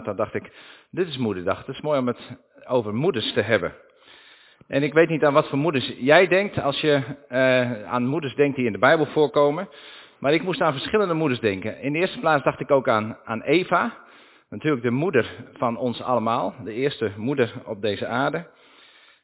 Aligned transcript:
Dan 0.00 0.16
dacht 0.16 0.34
ik, 0.34 0.52
dit 0.90 1.08
is 1.08 1.16
moederdag. 1.16 1.58
Het 1.58 1.74
is 1.74 1.80
mooi 1.80 1.98
om 1.98 2.06
het 2.06 2.36
over 2.66 2.94
moeders 2.94 3.32
te 3.32 3.40
hebben. 3.40 3.72
En 4.66 4.82
ik 4.82 4.92
weet 4.92 5.08
niet 5.08 5.24
aan 5.24 5.32
wat 5.32 5.48
voor 5.48 5.58
moeders 5.58 5.94
jij 5.98 6.26
denkt 6.26 6.58
als 6.58 6.80
je 6.80 7.02
uh, 7.30 7.84
aan 7.84 8.06
moeders 8.06 8.34
denkt 8.34 8.56
die 8.56 8.66
in 8.66 8.72
de 8.72 8.78
Bijbel 8.78 9.06
voorkomen. 9.06 9.68
Maar 10.18 10.32
ik 10.32 10.42
moest 10.42 10.60
aan 10.60 10.72
verschillende 10.72 11.14
moeders 11.14 11.40
denken. 11.40 11.80
In 11.80 11.92
de 11.92 11.98
eerste 11.98 12.20
plaats 12.20 12.44
dacht 12.44 12.60
ik 12.60 12.70
ook 12.70 12.88
aan, 12.88 13.16
aan 13.24 13.42
Eva. 13.42 14.02
Natuurlijk 14.48 14.82
de 14.82 14.90
moeder 14.90 15.30
van 15.52 15.76
ons 15.76 16.02
allemaal. 16.02 16.54
De 16.64 16.72
eerste 16.72 17.12
moeder 17.16 17.52
op 17.64 17.82
deze 17.82 18.06
aarde. 18.06 18.46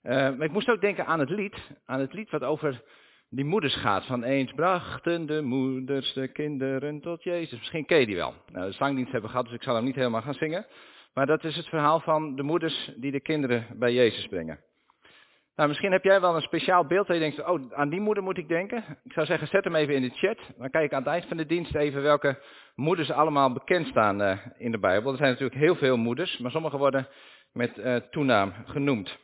Uh, 0.03 0.13
maar 0.13 0.43
ik 0.43 0.53
moest 0.53 0.71
ook 0.71 0.81
denken 0.81 1.07
aan 1.07 1.21
het 1.21 1.31
lied. 1.31 1.57
Aan 1.87 2.01
het 2.01 2.13
lied 2.13 2.31
wat 2.31 2.43
over 2.43 2.83
die 3.31 3.45
moeders 3.45 3.77
gaat. 3.77 4.07
Van 4.07 4.25
eens 4.25 4.53
brachten 4.53 5.27
de 5.27 5.43
moeders 5.43 6.13
de 6.13 6.29
kinderen 6.29 7.01
tot 7.01 7.23
Jezus. 7.23 7.59
Misschien 7.59 7.87
ken 7.87 8.01
je 8.01 8.07
die 8.07 8.17
wel. 8.17 8.35
Nou, 8.53 8.67
de 8.67 8.73
zangdienst 8.73 9.13
hebben 9.13 9.31
we 9.31 9.37
gehad, 9.37 9.47
dus 9.47 9.55
ik 9.57 9.63
zal 9.63 9.75
hem 9.75 9.85
niet 9.85 9.95
helemaal 9.95 10.23
gaan 10.23 10.35
zingen. 10.35 10.67
Maar 11.15 11.27
dat 11.27 11.45
is 11.45 11.57
het 11.57 11.69
verhaal 11.69 12.01
van 12.01 12.37
de 12.37 12.43
moeders 12.43 12.93
die 12.97 13.13
de 13.13 13.21
kinderen 13.21 13.67
bij 13.75 13.93
Jezus 13.93 14.27
brengen. 14.27 14.61
Nou, 15.57 15.69
misschien 15.69 15.93
heb 15.93 16.05
jij 16.05 16.21
wel 16.21 16.35
een 16.35 16.43
speciaal 16.43 16.87
beeld 16.87 17.07
waar 17.07 17.17
je 17.17 17.23
denkt, 17.23 17.45
oh, 17.45 17.73
aan 17.73 17.89
die 17.89 18.01
moeder 18.01 18.23
moet 18.23 18.39
ik 18.39 18.49
denken. 18.49 18.85
Ik 19.05 19.13
zou 19.13 19.27
zeggen, 19.27 19.49
zet 19.49 19.65
hem 19.65 19.75
even 19.75 19.95
in 19.95 20.03
de 20.03 20.11
chat. 20.11 20.39
Dan 20.57 20.71
kijk 20.71 20.85
ik 20.85 20.93
aan 20.93 21.03
het 21.03 21.13
eind 21.13 21.27
van 21.27 21.37
de 21.37 21.47
dienst 21.47 21.75
even 21.75 22.03
welke 22.03 22.39
moeders 22.75 23.11
allemaal 23.11 23.53
bekend 23.53 23.87
staan 23.87 24.23
uh, 24.23 24.39
in 24.59 24.71
de 24.71 24.79
Bijbel. 24.79 25.11
Er 25.11 25.17
zijn 25.17 25.31
natuurlijk 25.31 25.61
heel 25.61 25.77
veel 25.77 25.97
moeders, 25.97 26.39
maar 26.39 26.51
sommige 26.51 26.77
worden 26.77 27.09
met 27.53 27.79
uh, 27.79 27.97
toenaam 27.97 28.53
genoemd. 28.65 29.19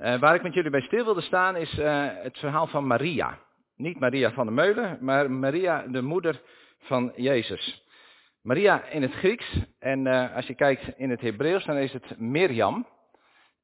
Uh, 0.00 0.18
waar 0.18 0.34
ik 0.34 0.42
met 0.42 0.54
jullie 0.54 0.70
bij 0.70 0.80
stil 0.80 1.04
wilde 1.04 1.20
staan 1.20 1.56
is 1.56 1.78
uh, 1.78 2.06
het 2.12 2.38
verhaal 2.38 2.66
van 2.66 2.86
Maria. 2.86 3.38
Niet 3.76 4.00
Maria 4.00 4.32
van 4.32 4.46
de 4.46 4.52
Meulen, 4.52 4.98
maar 5.00 5.30
Maria, 5.30 5.84
de 5.86 6.02
moeder 6.02 6.40
van 6.78 7.12
Jezus. 7.16 7.84
Maria 8.42 8.84
in 8.84 9.02
het 9.02 9.12
Grieks, 9.12 9.66
en 9.78 10.06
uh, 10.06 10.36
als 10.36 10.46
je 10.46 10.54
kijkt 10.54 10.92
in 10.96 11.10
het 11.10 11.20
Hebreeuws, 11.20 11.64
dan 11.64 11.76
is 11.76 11.92
het 11.92 12.18
Mirjam. 12.18 12.86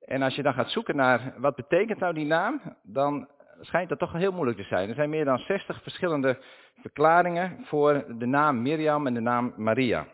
En 0.01 0.23
als 0.23 0.35
je 0.35 0.43
dan 0.43 0.55
gaat 0.55 0.71
zoeken 0.71 0.97
naar 0.97 1.35
wat 1.37 1.57
betekent 1.57 1.99
nou 1.99 2.15
die 2.15 2.27
naam, 2.27 2.61
dan 2.83 3.29
schijnt 3.61 3.89
dat 3.89 3.99
toch 3.99 4.13
heel 4.13 4.33
moeilijk 4.33 4.59
te 4.59 4.65
zijn. 4.65 4.89
Er 4.89 4.95
zijn 4.95 5.11
meer 5.11 5.25
dan 5.25 5.39
60 5.39 5.83
verschillende 5.83 6.39
verklaringen 6.81 7.65
voor 7.65 8.05
de 8.19 8.27
naam 8.27 8.63
Mirjam 8.63 9.07
en 9.07 9.15
de 9.15 9.21
naam 9.21 9.53
Maria. 9.57 10.07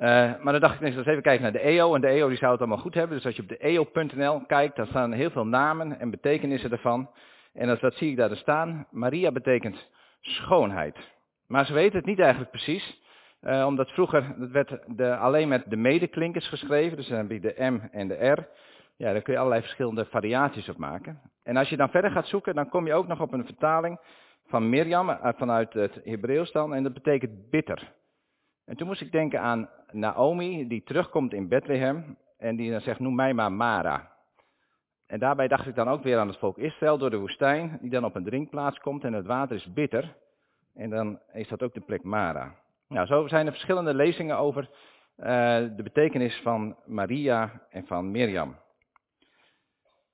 Uh, 0.00 0.06
maar 0.42 0.52
dan 0.52 0.60
dacht 0.60 0.74
ik, 0.74 0.80
eens 0.80 1.06
even 1.06 1.22
kijken 1.22 1.42
naar 1.42 1.52
de 1.52 1.60
EO. 1.60 1.94
En 1.94 2.00
de 2.00 2.06
EO 2.06 2.28
die 2.28 2.36
zou 2.36 2.50
het 2.52 2.60
allemaal 2.60 2.78
goed 2.78 2.94
hebben. 2.94 3.16
Dus 3.16 3.26
als 3.26 3.36
je 3.36 3.42
op 3.42 3.48
de 3.48 3.56
EO.nl 3.56 4.40
kijkt, 4.46 4.76
dan 4.76 4.86
staan 4.86 5.12
heel 5.12 5.30
veel 5.30 5.46
namen 5.46 5.98
en 5.98 6.10
betekenissen 6.10 6.70
ervan. 6.70 7.10
En 7.52 7.66
dat, 7.66 7.80
wat 7.80 7.94
zie 7.94 8.10
ik 8.10 8.16
daar 8.16 8.36
staan? 8.36 8.86
Maria 8.90 9.32
betekent 9.32 9.90
schoonheid. 10.20 10.96
Maar 11.46 11.66
ze 11.66 11.72
weten 11.72 11.96
het 11.96 12.06
niet 12.06 12.18
eigenlijk 12.18 12.50
precies. 12.50 13.00
Uh, 13.42 13.66
omdat 13.66 13.90
vroeger, 13.90 14.34
dat 14.38 14.50
werd 14.50 14.78
de, 14.86 15.16
alleen 15.16 15.48
met 15.48 15.64
de 15.66 15.76
medeklinkers 15.76 16.48
geschreven. 16.48 16.96
Dus 16.96 17.08
dan 17.08 17.18
heb 17.18 17.30
je 17.30 17.40
de 17.40 17.54
M 17.56 17.80
en 17.92 18.08
de 18.08 18.28
R. 18.28 18.48
Ja, 18.96 19.12
daar 19.12 19.22
kun 19.22 19.32
je 19.32 19.38
allerlei 19.38 19.62
verschillende 19.62 20.04
variaties 20.04 20.68
op 20.68 20.76
maken. 20.76 21.20
En 21.42 21.56
als 21.56 21.68
je 21.68 21.76
dan 21.76 21.90
verder 21.90 22.10
gaat 22.10 22.26
zoeken, 22.26 22.54
dan 22.54 22.68
kom 22.68 22.86
je 22.86 22.94
ook 22.94 23.06
nog 23.06 23.20
op 23.20 23.32
een 23.32 23.44
vertaling 23.44 24.00
van 24.46 24.68
Mirjam, 24.68 25.18
vanuit 25.36 25.72
het 25.72 26.00
Hebreeuws 26.04 26.52
dan. 26.52 26.74
En 26.74 26.82
dat 26.82 26.94
betekent 26.94 27.50
bitter. 27.50 27.92
En 28.64 28.76
toen 28.76 28.86
moest 28.86 29.00
ik 29.00 29.12
denken 29.12 29.40
aan 29.40 29.68
Naomi, 29.92 30.68
die 30.68 30.82
terugkomt 30.82 31.32
in 31.32 31.48
Bethlehem 31.48 32.16
en 32.38 32.56
die 32.56 32.70
dan 32.70 32.80
zegt, 32.80 32.98
noem 32.98 33.14
mij 33.14 33.34
maar 33.34 33.52
Mara. 33.52 34.10
En 35.06 35.18
daarbij 35.18 35.48
dacht 35.48 35.66
ik 35.66 35.74
dan 35.74 35.88
ook 35.88 36.02
weer 36.02 36.18
aan 36.18 36.28
het 36.28 36.38
volk 36.38 36.58
Israël 36.58 36.98
door 36.98 37.10
de 37.10 37.18
woestijn, 37.18 37.78
die 37.80 37.90
dan 37.90 38.04
op 38.04 38.14
een 38.14 38.24
drinkplaats 38.24 38.78
komt 38.78 39.04
en 39.04 39.12
het 39.12 39.26
water 39.26 39.56
is 39.56 39.72
bitter. 39.72 40.16
En 40.74 40.90
dan 40.90 41.18
is 41.32 41.48
dat 41.48 41.62
ook 41.62 41.74
de 41.74 41.80
plek 41.80 42.02
Mara. 42.02 42.54
Nou, 42.88 43.06
zo 43.06 43.28
zijn 43.28 43.46
er 43.46 43.52
verschillende 43.52 43.94
lezingen 43.94 44.38
over 44.38 44.62
uh, 45.16 45.26
de 45.76 45.82
betekenis 45.82 46.40
van 46.42 46.76
Maria 46.86 47.66
en 47.70 47.86
van 47.86 48.10
Mirjam. 48.10 48.56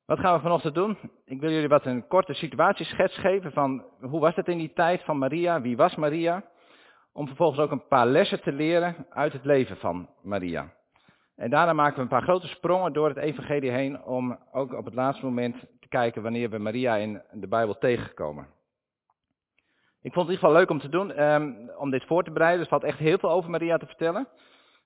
Wat 0.07 0.19
gaan 0.19 0.35
we 0.35 0.41
vanochtend 0.41 0.75
doen? 0.75 0.97
Ik 1.25 1.41
wil 1.41 1.51
jullie 1.51 1.69
wat 1.69 1.87
een 1.87 2.07
korte 2.07 2.35
situatieschets 2.35 3.19
geven 3.19 3.53
van 3.53 3.85
hoe 4.01 4.21
was 4.21 4.35
het 4.35 4.49
in 4.49 4.59
die 4.59 4.73
tijd 4.73 5.03
van 5.05 5.19
Maria, 5.19 5.61
wie 5.61 5.77
was 5.77 5.95
Maria? 5.95 6.45
Om 7.17 7.27
vervolgens 7.27 7.61
ook 7.61 7.71
een 7.71 7.87
paar 7.89 8.07
lessen 8.07 8.43
te 8.43 8.53
leren 8.53 9.07
uit 9.11 9.33
het 9.33 9.45
leven 9.45 9.77
van 9.77 10.09
Maria. 10.23 10.73
En 11.37 11.51
daarna 11.51 11.73
maken 11.73 11.97
we 11.97 12.03
een 12.03 12.09
paar 12.09 12.23
grote 12.23 12.47
sprongen 12.47 12.93
door 12.93 13.09
het 13.09 13.17
evangelie 13.17 13.71
heen 13.71 14.03
om 14.03 14.39
ook 14.53 14.73
op 14.73 14.85
het 14.85 14.95
laatste 14.95 15.25
moment 15.25 15.61
te 15.81 15.89
kijken 15.89 16.23
wanneer 16.23 16.51
we 16.51 16.59
Maria 16.59 16.97
in 16.97 17.23
de 17.33 17.49
Bijbel 17.49 17.79
tegenkomen. 17.79 18.47
Ik 20.03 20.13
vond 20.13 20.29
het 20.29 20.37
in 20.37 20.43
ieder 20.43 20.49
geval 20.49 20.53
leuk 20.53 20.71
om 20.71 20.79
te 20.81 20.89
doen, 20.89 21.23
um, 21.23 21.71
om 21.79 21.91
dit 21.91 22.05
voor 22.05 22.25
te 22.25 22.31
bereiden. 22.31 22.63
Er 22.63 22.69
valt 22.69 22.85
echt 22.85 22.99
heel 22.99 23.19
veel 23.19 23.31
over 23.31 23.51
Maria 23.51 23.77
te 23.77 23.87
vertellen. 23.87 24.29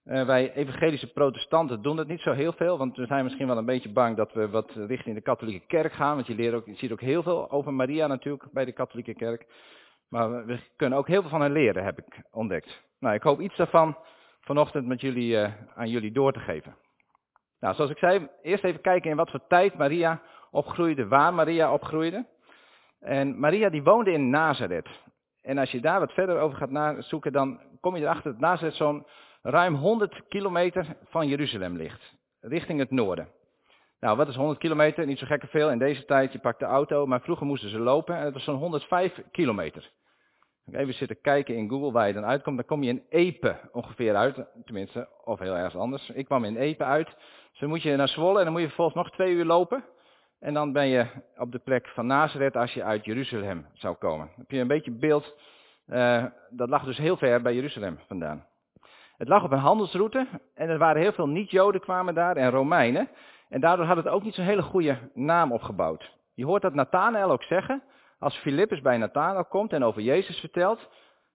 Uh, 0.04 0.26
wij 0.26 0.54
evangelische 0.54 1.12
protestanten 1.12 1.82
doen 1.82 1.96
dat 1.96 2.06
niet 2.06 2.20
zo 2.20 2.32
heel 2.32 2.52
veel, 2.52 2.78
want 2.78 2.96
we 2.96 3.06
zijn 3.06 3.24
misschien 3.24 3.46
wel 3.46 3.56
een 3.56 3.64
beetje 3.64 3.92
bang 3.92 4.16
dat 4.16 4.32
we 4.32 4.48
wat 4.48 4.70
richting 4.74 5.14
de 5.14 5.22
katholieke 5.22 5.66
kerk 5.66 5.92
gaan. 5.92 6.14
Want 6.14 6.26
je, 6.26 6.34
leert 6.34 6.54
ook, 6.54 6.66
je 6.66 6.74
ziet 6.74 6.92
ook 6.92 7.00
heel 7.00 7.22
veel 7.22 7.50
over 7.50 7.74
Maria 7.74 8.06
natuurlijk 8.06 8.52
bij 8.52 8.64
de 8.64 8.72
katholieke 8.72 9.14
kerk. 9.14 9.46
Maar 10.10 10.46
we 10.46 10.58
kunnen 10.76 10.98
ook 10.98 11.08
heel 11.08 11.20
veel 11.20 11.30
van 11.30 11.40
haar 11.40 11.50
leren, 11.50 11.84
heb 11.84 11.98
ik 11.98 12.22
ontdekt. 12.30 12.82
Nou, 12.98 13.14
ik 13.14 13.22
hoop 13.22 13.40
iets 13.40 13.56
daarvan 13.56 13.96
vanochtend 14.40 14.86
met 14.86 15.00
jullie, 15.00 15.32
uh, 15.32 15.52
aan 15.74 15.88
jullie 15.88 16.12
door 16.12 16.32
te 16.32 16.40
geven. 16.40 16.76
Nou, 17.60 17.74
zoals 17.74 17.90
ik 17.90 17.98
zei, 17.98 18.28
eerst 18.42 18.64
even 18.64 18.80
kijken 18.80 19.10
in 19.10 19.16
wat 19.16 19.30
voor 19.30 19.46
tijd 19.48 19.78
Maria 19.78 20.22
opgroeide, 20.50 21.08
waar 21.08 21.34
Maria 21.34 21.72
opgroeide. 21.72 22.26
En 23.00 23.38
Maria 23.38 23.68
die 23.68 23.82
woonde 23.82 24.12
in 24.12 24.30
Nazareth. 24.30 24.88
En 25.42 25.58
als 25.58 25.70
je 25.70 25.80
daar 25.80 26.00
wat 26.00 26.12
verder 26.12 26.40
over 26.40 26.58
gaat 26.58 27.04
zoeken, 27.04 27.32
dan 27.32 27.60
kom 27.80 27.96
je 27.96 28.02
erachter 28.02 28.30
dat 28.30 28.40
Nazareth 28.40 28.74
zo'n 28.74 29.06
ruim 29.42 29.74
100 29.74 30.22
kilometer 30.28 30.96
van 31.08 31.28
Jeruzalem 31.28 31.76
ligt. 31.76 32.14
Richting 32.40 32.78
het 32.78 32.90
noorden. 32.90 33.28
Nou, 34.00 34.16
wat 34.16 34.28
is 34.28 34.36
100 34.36 34.58
kilometer? 34.58 35.06
Niet 35.06 35.18
zo 35.18 35.26
gekke 35.26 35.46
veel 35.46 35.70
in 35.70 35.78
deze 35.78 36.04
tijd. 36.04 36.32
Je 36.32 36.38
pakt 36.38 36.58
de 36.58 36.64
auto, 36.64 37.06
maar 37.06 37.20
vroeger 37.20 37.46
moesten 37.46 37.70
ze 37.70 37.78
lopen 37.78 38.16
en 38.16 38.24
het 38.24 38.34
was 38.34 38.44
zo'n 38.44 38.56
105 38.56 39.20
kilometer. 39.30 39.90
Even 40.72 40.94
zitten 40.94 41.20
kijken 41.20 41.56
in 41.56 41.68
Google 41.68 41.92
waar 41.92 42.06
je 42.06 42.12
dan 42.12 42.24
uitkomt. 42.24 42.56
Dan 42.56 42.66
kom 42.66 42.82
je 42.82 42.90
in 42.90 43.04
Epe 43.08 43.56
ongeveer 43.72 44.16
uit. 44.16 44.44
Tenminste, 44.64 45.08
of 45.24 45.38
heel 45.38 45.56
ergens 45.56 45.76
anders. 45.76 46.10
Ik 46.10 46.24
kwam 46.24 46.44
in 46.44 46.56
Epe 46.56 46.84
uit. 46.84 47.06
Dus 47.50 47.58
dan 47.58 47.68
moet 47.68 47.82
je 47.82 47.96
naar 47.96 48.08
Zwolle 48.08 48.38
en 48.38 48.44
dan 48.44 48.52
moet 48.52 48.62
je 48.62 48.66
vervolgens 48.66 48.96
nog 48.96 49.10
twee 49.10 49.34
uur 49.34 49.44
lopen. 49.44 49.84
En 50.38 50.54
dan 50.54 50.72
ben 50.72 50.86
je 50.86 51.06
op 51.36 51.52
de 51.52 51.58
plek 51.58 51.88
van 51.88 52.06
Nazareth 52.06 52.56
als 52.56 52.74
je 52.74 52.84
uit 52.84 53.04
Jeruzalem 53.04 53.66
zou 53.72 53.96
komen. 53.96 54.26
Dan 54.26 54.34
heb 54.36 54.50
je 54.50 54.58
een 54.58 54.66
beetje 54.66 54.90
beeld. 54.90 55.34
Uh, 55.86 56.24
dat 56.50 56.68
lag 56.68 56.84
dus 56.84 56.98
heel 56.98 57.16
ver 57.16 57.42
bij 57.42 57.54
Jeruzalem 57.54 57.98
vandaan. 58.06 58.46
Het 59.16 59.28
lag 59.28 59.44
op 59.44 59.52
een 59.52 59.58
handelsroute 59.58 60.26
en 60.54 60.68
er 60.68 60.78
waren 60.78 61.02
heel 61.02 61.12
veel 61.12 61.28
niet-Joden 61.28 61.80
kwamen 61.80 62.14
daar 62.14 62.36
en 62.36 62.50
Romeinen. 62.50 63.08
En 63.48 63.60
daardoor 63.60 63.86
had 63.86 63.96
het 63.96 64.08
ook 64.08 64.22
niet 64.22 64.34
zo'n 64.34 64.44
hele 64.44 64.62
goede 64.62 64.98
naam 65.14 65.52
opgebouwd. 65.52 66.16
Je 66.34 66.44
hoort 66.44 66.62
dat 66.62 66.74
Nathanael 66.74 67.30
ook 67.30 67.42
zeggen. 67.42 67.82
Als 68.20 68.36
Filippus 68.36 68.80
bij 68.80 68.96
Nathanael 68.96 69.44
komt 69.44 69.72
en 69.72 69.84
over 69.84 70.02
Jezus 70.02 70.38
vertelt, 70.40 70.88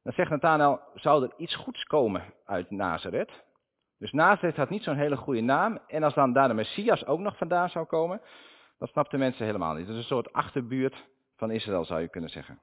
dan 0.03 0.13
zegt 0.13 0.29
Nathanael, 0.29 0.81
zou 0.93 1.23
er 1.23 1.33
iets 1.37 1.55
goeds 1.55 1.83
komen 1.83 2.23
uit 2.45 2.71
Nazareth? 2.71 3.43
Dus 3.97 4.11
Nazareth 4.11 4.55
had 4.55 4.69
niet 4.69 4.83
zo'n 4.83 4.95
hele 4.95 5.17
goede 5.17 5.41
naam. 5.41 5.79
En 5.87 6.03
als 6.03 6.13
dan 6.13 6.33
daar 6.33 6.47
de 6.47 6.53
Messias 6.53 7.05
ook 7.05 7.19
nog 7.19 7.37
vandaan 7.37 7.69
zou 7.69 7.85
komen, 7.85 8.21
dat 8.77 8.89
snapten 8.89 9.19
mensen 9.19 9.45
helemaal 9.45 9.73
niet. 9.73 9.85
Dat 9.85 9.95
is 9.95 10.01
een 10.01 10.07
soort 10.07 10.33
achterbuurt 10.33 11.05
van 11.35 11.51
Israël, 11.51 11.85
zou 11.85 12.01
je 12.01 12.09
kunnen 12.09 12.29
zeggen. 12.29 12.61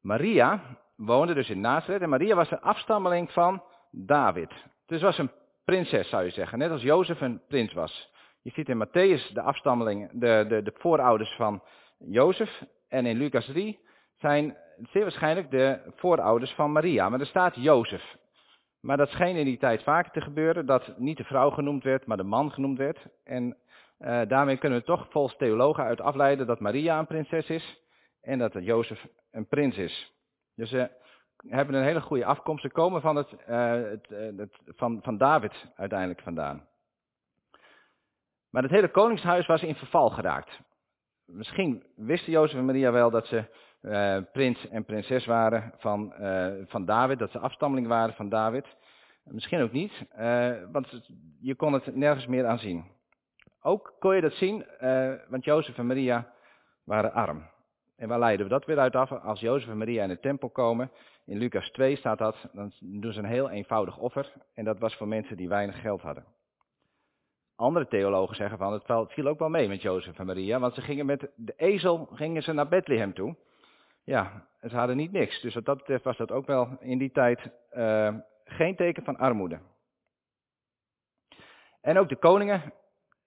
Maria 0.00 0.60
woonde 0.96 1.34
dus 1.34 1.50
in 1.50 1.60
Nazareth 1.60 2.02
en 2.02 2.08
Maria 2.08 2.34
was 2.34 2.50
een 2.50 2.60
afstammeling 2.60 3.32
van 3.32 3.62
David. 3.90 4.50
Dus 4.86 5.02
was 5.02 5.18
een 5.18 5.30
prinses, 5.64 6.08
zou 6.08 6.24
je 6.24 6.30
zeggen. 6.30 6.58
Net 6.58 6.70
als 6.70 6.82
Jozef 6.82 7.20
een 7.20 7.42
prins 7.48 7.72
was. 7.72 8.12
Je 8.42 8.50
ziet 8.50 8.68
in 8.68 8.86
Matthäus 8.86 9.32
de 9.32 9.42
afstammeling, 9.42 10.10
de, 10.12 10.44
de, 10.48 10.62
de 10.62 10.72
voorouders 10.74 11.34
van 11.34 11.62
Jozef. 11.98 12.62
En 12.88 13.06
in 13.06 13.16
Lucas 13.16 13.46
3 13.46 13.78
zijn 14.16 14.56
zeer 14.90 15.02
waarschijnlijk 15.02 15.50
de 15.50 15.80
voorouders 15.96 16.52
van 16.52 16.72
Maria. 16.72 17.08
Maar 17.08 17.20
er 17.20 17.26
staat 17.26 17.54
Jozef. 17.54 18.16
Maar 18.80 18.96
dat 18.96 19.08
scheen 19.08 19.36
in 19.36 19.44
die 19.44 19.58
tijd 19.58 19.82
vaker 19.82 20.12
te 20.12 20.20
gebeuren, 20.20 20.66
dat 20.66 20.98
niet 20.98 21.16
de 21.16 21.24
vrouw 21.24 21.50
genoemd 21.50 21.84
werd, 21.84 22.06
maar 22.06 22.16
de 22.16 22.22
man 22.22 22.52
genoemd 22.52 22.78
werd. 22.78 23.06
En 23.24 23.56
uh, 23.98 24.20
daarmee 24.28 24.56
kunnen 24.56 24.78
we 24.78 24.84
toch 24.84 25.06
volgens 25.10 25.36
theologen 25.36 25.84
uit 25.84 26.00
afleiden 26.00 26.46
dat 26.46 26.60
Maria 26.60 26.98
een 26.98 27.06
prinses 27.06 27.48
is 27.48 27.82
en 28.20 28.38
dat 28.38 28.52
Jozef 28.52 29.06
een 29.30 29.46
prins 29.46 29.76
is. 29.76 30.12
Dus 30.54 30.72
uh, 30.72 30.84
hebben 31.46 31.74
een 31.74 31.84
hele 31.84 32.00
goede 32.00 32.24
afkomst. 32.24 32.62
Ze 32.62 32.70
komen 32.70 33.00
van, 33.00 33.16
het, 33.16 33.32
uh, 33.48 33.72
het, 33.72 34.08
het, 34.36 34.58
van, 34.66 34.98
van 35.02 35.16
David 35.16 35.52
uiteindelijk 35.76 36.20
vandaan. 36.20 36.66
Maar 38.50 38.62
het 38.62 38.72
hele 38.72 38.90
koningshuis 38.90 39.46
was 39.46 39.62
in 39.62 39.74
verval 39.74 40.10
geraakt. 40.10 40.60
Misschien 41.32 41.82
wisten 41.96 42.32
Jozef 42.32 42.58
en 42.58 42.64
Maria 42.64 42.92
wel 42.92 43.10
dat 43.10 43.26
ze 43.26 43.44
uh, 43.82 44.16
prins 44.32 44.68
en 44.68 44.84
prinses 44.84 45.26
waren 45.26 45.72
van, 45.76 46.14
uh, 46.20 46.52
van 46.66 46.84
David, 46.84 47.18
dat 47.18 47.30
ze 47.30 47.38
afstammeling 47.38 47.86
waren 47.86 48.14
van 48.14 48.28
David. 48.28 48.66
Misschien 49.24 49.60
ook 49.60 49.72
niet, 49.72 49.92
uh, 50.18 50.52
want 50.72 51.02
je 51.40 51.54
kon 51.54 51.72
het 51.72 51.96
nergens 51.96 52.26
meer 52.26 52.46
aan 52.46 52.58
zien. 52.58 52.84
Ook 53.62 53.94
kon 53.98 54.14
je 54.14 54.20
dat 54.20 54.32
zien, 54.32 54.66
want 55.28 55.44
Jozef 55.44 55.78
en 55.78 55.86
Maria 55.86 56.32
waren 56.84 57.12
arm. 57.12 57.46
En 57.96 58.08
waar 58.08 58.18
leiden 58.18 58.46
we 58.46 58.52
dat 58.52 58.64
weer 58.64 58.78
uit 58.78 58.96
af? 58.96 59.12
Als 59.12 59.40
Jozef 59.40 59.68
en 59.68 59.78
Maria 59.78 60.02
in 60.02 60.08
de 60.08 60.20
tempel 60.20 60.50
komen, 60.50 60.90
in 61.24 61.38
Lucas 61.38 61.70
2 61.70 61.96
staat 61.96 62.18
dat, 62.18 62.48
dan 62.52 62.72
doen 62.80 63.12
ze 63.12 63.18
een 63.18 63.24
heel 63.24 63.50
eenvoudig 63.50 63.98
offer. 63.98 64.32
En 64.54 64.64
dat 64.64 64.78
was 64.78 64.96
voor 64.96 65.08
mensen 65.08 65.36
die 65.36 65.48
weinig 65.48 65.80
geld 65.80 66.00
hadden. 66.00 66.24
Andere 67.58 67.88
theologen 67.88 68.36
zeggen 68.36 68.58
van, 68.58 68.72
het 68.72 69.12
viel 69.12 69.26
ook 69.26 69.38
wel 69.38 69.48
mee 69.48 69.68
met 69.68 69.82
Jozef 69.82 70.18
en 70.18 70.26
Maria, 70.26 70.58
want 70.58 70.74
ze 70.74 70.80
gingen 70.80 71.06
met 71.06 71.30
de 71.34 71.54
ezel 71.56 72.08
gingen 72.12 72.42
ze 72.42 72.52
naar 72.52 72.68
Bethlehem 72.68 73.14
toe. 73.14 73.36
Ja, 74.04 74.46
ze 74.68 74.76
hadden 74.76 74.96
niet 74.96 75.12
niks. 75.12 75.40
Dus 75.40 75.54
wat 75.54 75.64
dat 75.64 75.76
betreft 75.76 76.04
was 76.04 76.16
dat 76.16 76.32
ook 76.32 76.46
wel 76.46 76.76
in 76.80 76.98
die 76.98 77.10
tijd 77.12 77.50
uh, 77.72 78.14
geen 78.44 78.76
teken 78.76 79.04
van 79.04 79.16
armoede. 79.16 79.58
En 81.80 81.98
ook 81.98 82.08
de 82.08 82.16
koningen 82.16 82.72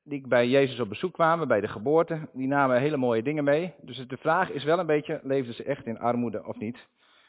die 0.03 0.27
bij 0.27 0.47
Jezus 0.47 0.79
op 0.79 0.89
bezoek 0.89 1.13
kwamen, 1.13 1.47
bij 1.47 1.61
de 1.61 1.67
geboorte, 1.67 2.29
die 2.33 2.47
namen 2.47 2.79
hele 2.79 2.97
mooie 2.97 3.23
dingen 3.23 3.43
mee. 3.43 3.73
Dus 3.81 4.07
de 4.07 4.17
vraag 4.17 4.49
is 4.49 4.63
wel 4.63 4.79
een 4.79 4.85
beetje, 4.85 5.19
leefden 5.23 5.53
ze 5.53 5.63
echt 5.63 5.85
in 5.85 5.99
armoede 5.99 6.45
of 6.45 6.57
niet? 6.57 6.87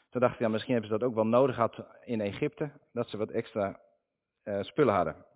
Toen 0.09 0.21
dacht 0.21 0.33
ik, 0.33 0.39
ja, 0.39 0.49
misschien 0.49 0.73
hebben 0.73 0.91
ze 0.91 0.97
dat 0.97 1.07
ook 1.07 1.15
wel 1.15 1.27
nodig 1.27 1.55
gehad 1.55 1.85
in 2.05 2.21
Egypte, 2.21 2.71
dat 2.91 3.09
ze 3.09 3.17
wat 3.17 3.29
extra 3.29 3.79
uh, 4.43 4.61
spullen 4.61 4.93
hadden. 4.93 5.31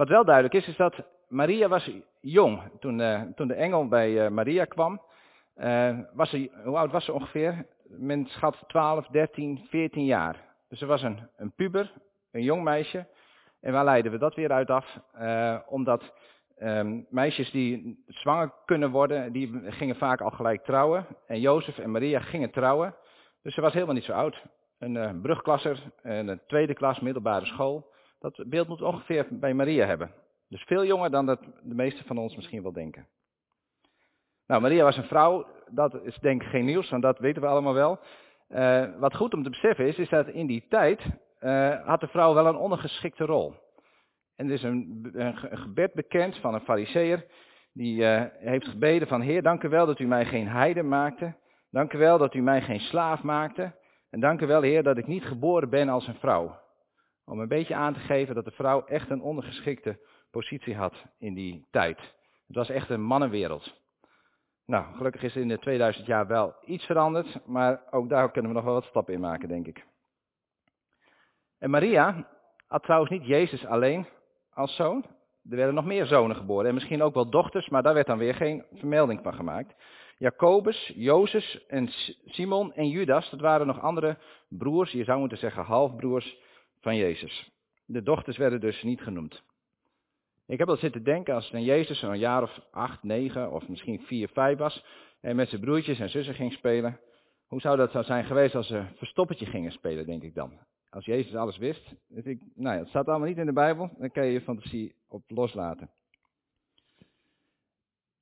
Wat 0.00 0.08
wel 0.08 0.24
duidelijk 0.24 0.54
is, 0.54 0.68
is 0.68 0.76
dat 0.76 1.02
Maria 1.28 1.68
was 1.68 1.90
jong. 2.20 2.60
Toen, 2.78 2.98
uh, 2.98 3.22
toen 3.34 3.48
de 3.48 3.54
engel 3.54 3.88
bij 3.88 4.10
uh, 4.10 4.28
Maria 4.28 4.64
kwam, 4.64 5.00
was 6.12 6.30
ze, 6.30 6.50
hoe 6.64 6.76
oud 6.76 6.92
was 6.92 7.04
ze 7.04 7.12
ongeveer? 7.12 7.66
Men 7.84 8.26
schat 8.26 8.64
12, 8.66 9.06
13, 9.06 9.66
14 9.68 10.04
jaar. 10.04 10.36
Dus 10.68 10.78
ze 10.78 10.86
was 10.86 11.02
een, 11.02 11.28
een 11.36 11.52
puber, 11.52 11.92
een 12.32 12.42
jong 12.42 12.62
meisje. 12.62 13.06
En 13.60 13.72
waar 13.72 13.84
leiden 13.84 14.12
we 14.12 14.18
dat 14.18 14.34
weer 14.34 14.52
uit 14.52 14.70
af? 14.70 14.98
Omdat 15.68 16.12
um, 16.58 17.06
meisjes 17.10 17.50
die 17.50 18.04
zwanger 18.06 18.52
kunnen 18.64 18.90
worden, 18.90 19.32
die 19.32 19.62
gingen 19.64 19.96
vaak 19.96 20.20
al 20.20 20.30
gelijk 20.30 20.64
trouwen. 20.64 21.06
En 21.26 21.40
Jozef 21.40 21.78
en 21.78 21.90
Maria 21.90 22.20
gingen 22.20 22.50
trouwen. 22.50 22.94
Dus 23.42 23.54
ze 23.54 23.60
was 23.60 23.72
helemaal 23.72 23.94
niet 23.94 24.04
zo 24.04 24.12
oud. 24.12 24.42
Een 24.78 25.20
brugklasser, 25.20 25.92
een 26.02 26.40
tweede 26.46 26.74
klas, 26.74 27.00
middelbare 27.00 27.46
school. 27.46 27.88
Dat 28.20 28.42
beeld 28.46 28.68
moet 28.68 28.82
ongeveer 28.82 29.26
bij 29.30 29.54
Maria 29.54 29.86
hebben. 29.86 30.12
Dus 30.48 30.62
veel 30.62 30.84
jonger 30.84 31.10
dan 31.10 31.26
dat 31.26 31.40
de 31.62 31.74
meesten 31.74 32.04
van 32.04 32.18
ons 32.18 32.36
misschien 32.36 32.62
wel 32.62 32.72
denken. 32.72 33.06
Nou, 34.46 34.62
Maria 34.62 34.84
was 34.84 34.96
een 34.96 35.04
vrouw, 35.04 35.46
dat 35.70 35.94
is 36.02 36.18
denk 36.18 36.42
ik 36.42 36.48
geen 36.48 36.64
nieuws, 36.64 36.90
want 36.90 37.02
dat 37.02 37.18
weten 37.18 37.42
we 37.42 37.48
allemaal 37.48 37.74
wel. 37.74 37.98
Uh, 38.48 38.84
wat 38.98 39.16
goed 39.16 39.34
om 39.34 39.42
te 39.42 39.50
beseffen 39.50 39.86
is, 39.86 39.96
is 39.96 40.08
dat 40.08 40.28
in 40.28 40.46
die 40.46 40.66
tijd 40.68 41.00
uh, 41.40 41.86
had 41.86 42.00
de 42.00 42.08
vrouw 42.08 42.34
wel 42.34 42.46
een 42.46 42.56
ondergeschikte 42.56 43.24
rol. 43.24 43.54
En 44.36 44.46
er 44.46 44.52
is 44.52 44.62
een, 44.62 45.12
gebed 45.52 45.92
bekend 45.92 46.36
van 46.36 46.54
een 46.54 46.60
fariseer, 46.60 47.26
die 47.72 48.00
uh, 48.00 48.24
heeft 48.38 48.66
gebeden 48.66 49.08
van 49.08 49.20
Heer, 49.20 49.42
dank 49.42 49.62
u 49.62 49.68
wel 49.68 49.86
dat 49.86 49.98
u 49.98 50.06
mij 50.06 50.24
geen 50.24 50.48
heiden 50.48 50.88
maakte. 50.88 51.34
Dank 51.70 51.92
u 51.92 51.98
wel 51.98 52.18
dat 52.18 52.34
u 52.34 52.40
mij 52.40 52.62
geen 52.62 52.80
slaaf 52.80 53.22
maakte. 53.22 53.72
En 54.10 54.20
dank 54.20 54.40
u 54.40 54.46
wel, 54.46 54.62
Heer, 54.62 54.82
dat 54.82 54.96
ik 54.96 55.06
niet 55.06 55.24
geboren 55.24 55.70
ben 55.70 55.88
als 55.88 56.06
een 56.06 56.14
vrouw. 56.14 56.58
Om 57.30 57.40
een 57.40 57.48
beetje 57.48 57.74
aan 57.74 57.94
te 57.94 58.00
geven 58.00 58.34
dat 58.34 58.44
de 58.44 58.50
vrouw 58.50 58.84
echt 58.84 59.10
een 59.10 59.22
ondergeschikte 59.22 59.98
positie 60.30 60.76
had 60.76 60.94
in 61.18 61.34
die 61.34 61.66
tijd. 61.70 61.98
Het 62.46 62.56
was 62.56 62.70
echt 62.70 62.90
een 62.90 63.02
mannenwereld. 63.02 63.74
Nou, 64.66 64.96
gelukkig 64.96 65.22
is 65.22 65.34
er 65.34 65.40
in 65.40 65.48
de 65.48 65.58
2000 65.58 66.06
jaar 66.06 66.26
wel 66.26 66.54
iets 66.64 66.84
veranderd, 66.84 67.46
maar 67.46 67.82
ook 67.90 68.08
daar 68.08 68.30
kunnen 68.30 68.50
we 68.50 68.56
nog 68.56 68.66
wel 68.66 68.74
wat 68.74 68.84
stappen 68.84 69.14
in 69.14 69.20
maken, 69.20 69.48
denk 69.48 69.66
ik. 69.66 69.84
En 71.58 71.70
Maria 71.70 72.28
had 72.66 72.82
trouwens 72.82 73.10
niet 73.10 73.26
Jezus 73.26 73.66
alleen 73.66 74.06
als 74.52 74.76
zoon. 74.76 75.04
Er 75.50 75.56
werden 75.56 75.74
nog 75.74 75.84
meer 75.84 76.06
zonen 76.06 76.36
geboren 76.36 76.66
en 76.66 76.74
misschien 76.74 77.02
ook 77.02 77.14
wel 77.14 77.30
dochters, 77.30 77.68
maar 77.68 77.82
daar 77.82 77.94
werd 77.94 78.06
dan 78.06 78.18
weer 78.18 78.34
geen 78.34 78.64
vermelding 78.72 79.20
van 79.22 79.34
gemaakt. 79.34 79.74
Jacobus, 80.18 80.92
Jozef 80.94 81.54
en 81.68 81.88
Simon 82.24 82.72
en 82.72 82.88
Judas, 82.88 83.30
dat 83.30 83.40
waren 83.40 83.66
nog 83.66 83.80
andere 83.80 84.18
broers, 84.48 84.90
je 84.90 85.04
zou 85.04 85.18
moeten 85.18 85.38
zeggen 85.38 85.64
halfbroers 85.64 86.48
van 86.80 86.96
Jezus. 86.96 87.50
De 87.86 88.02
dochters 88.02 88.36
werden 88.36 88.60
dus 88.60 88.82
niet 88.82 89.00
genoemd. 89.00 89.42
Ik 90.46 90.58
heb 90.58 90.68
al 90.68 90.76
zitten 90.76 91.04
denken 91.04 91.34
als 91.34 91.50
dan 91.50 91.62
Jezus 91.62 91.98
zo'n 91.98 92.18
jaar 92.18 92.42
of 92.42 92.60
acht, 92.70 93.02
negen 93.02 93.52
of 93.52 93.68
misschien 93.68 94.00
vier, 94.00 94.28
vijf 94.28 94.58
was 94.58 94.84
en 95.20 95.36
met 95.36 95.48
zijn 95.48 95.60
broertjes 95.60 96.00
en 96.00 96.10
zussen 96.10 96.34
ging 96.34 96.52
spelen. 96.52 97.00
Hoe 97.46 97.60
zou 97.60 97.76
dat 97.76 98.04
zijn 98.04 98.24
geweest 98.24 98.54
als 98.54 98.66
ze 98.66 98.84
verstoppertje 98.96 99.46
gingen 99.46 99.72
spelen, 99.72 100.06
denk 100.06 100.22
ik 100.22 100.34
dan. 100.34 100.52
Als 100.90 101.04
Jezus 101.04 101.34
alles 101.34 101.58
wist. 101.58 101.94
Dus 102.08 102.24
ik, 102.24 102.40
nou 102.54 102.74
ja, 102.74 102.80
het 102.80 102.88
staat 102.88 103.06
allemaal 103.08 103.28
niet 103.28 103.38
in 103.38 103.46
de 103.46 103.52
Bijbel. 103.52 103.90
Dan 103.98 104.10
kan 104.10 104.26
je 104.26 104.32
je 104.32 104.40
fantasie 104.40 104.94
op 105.08 105.22
loslaten. 105.26 105.90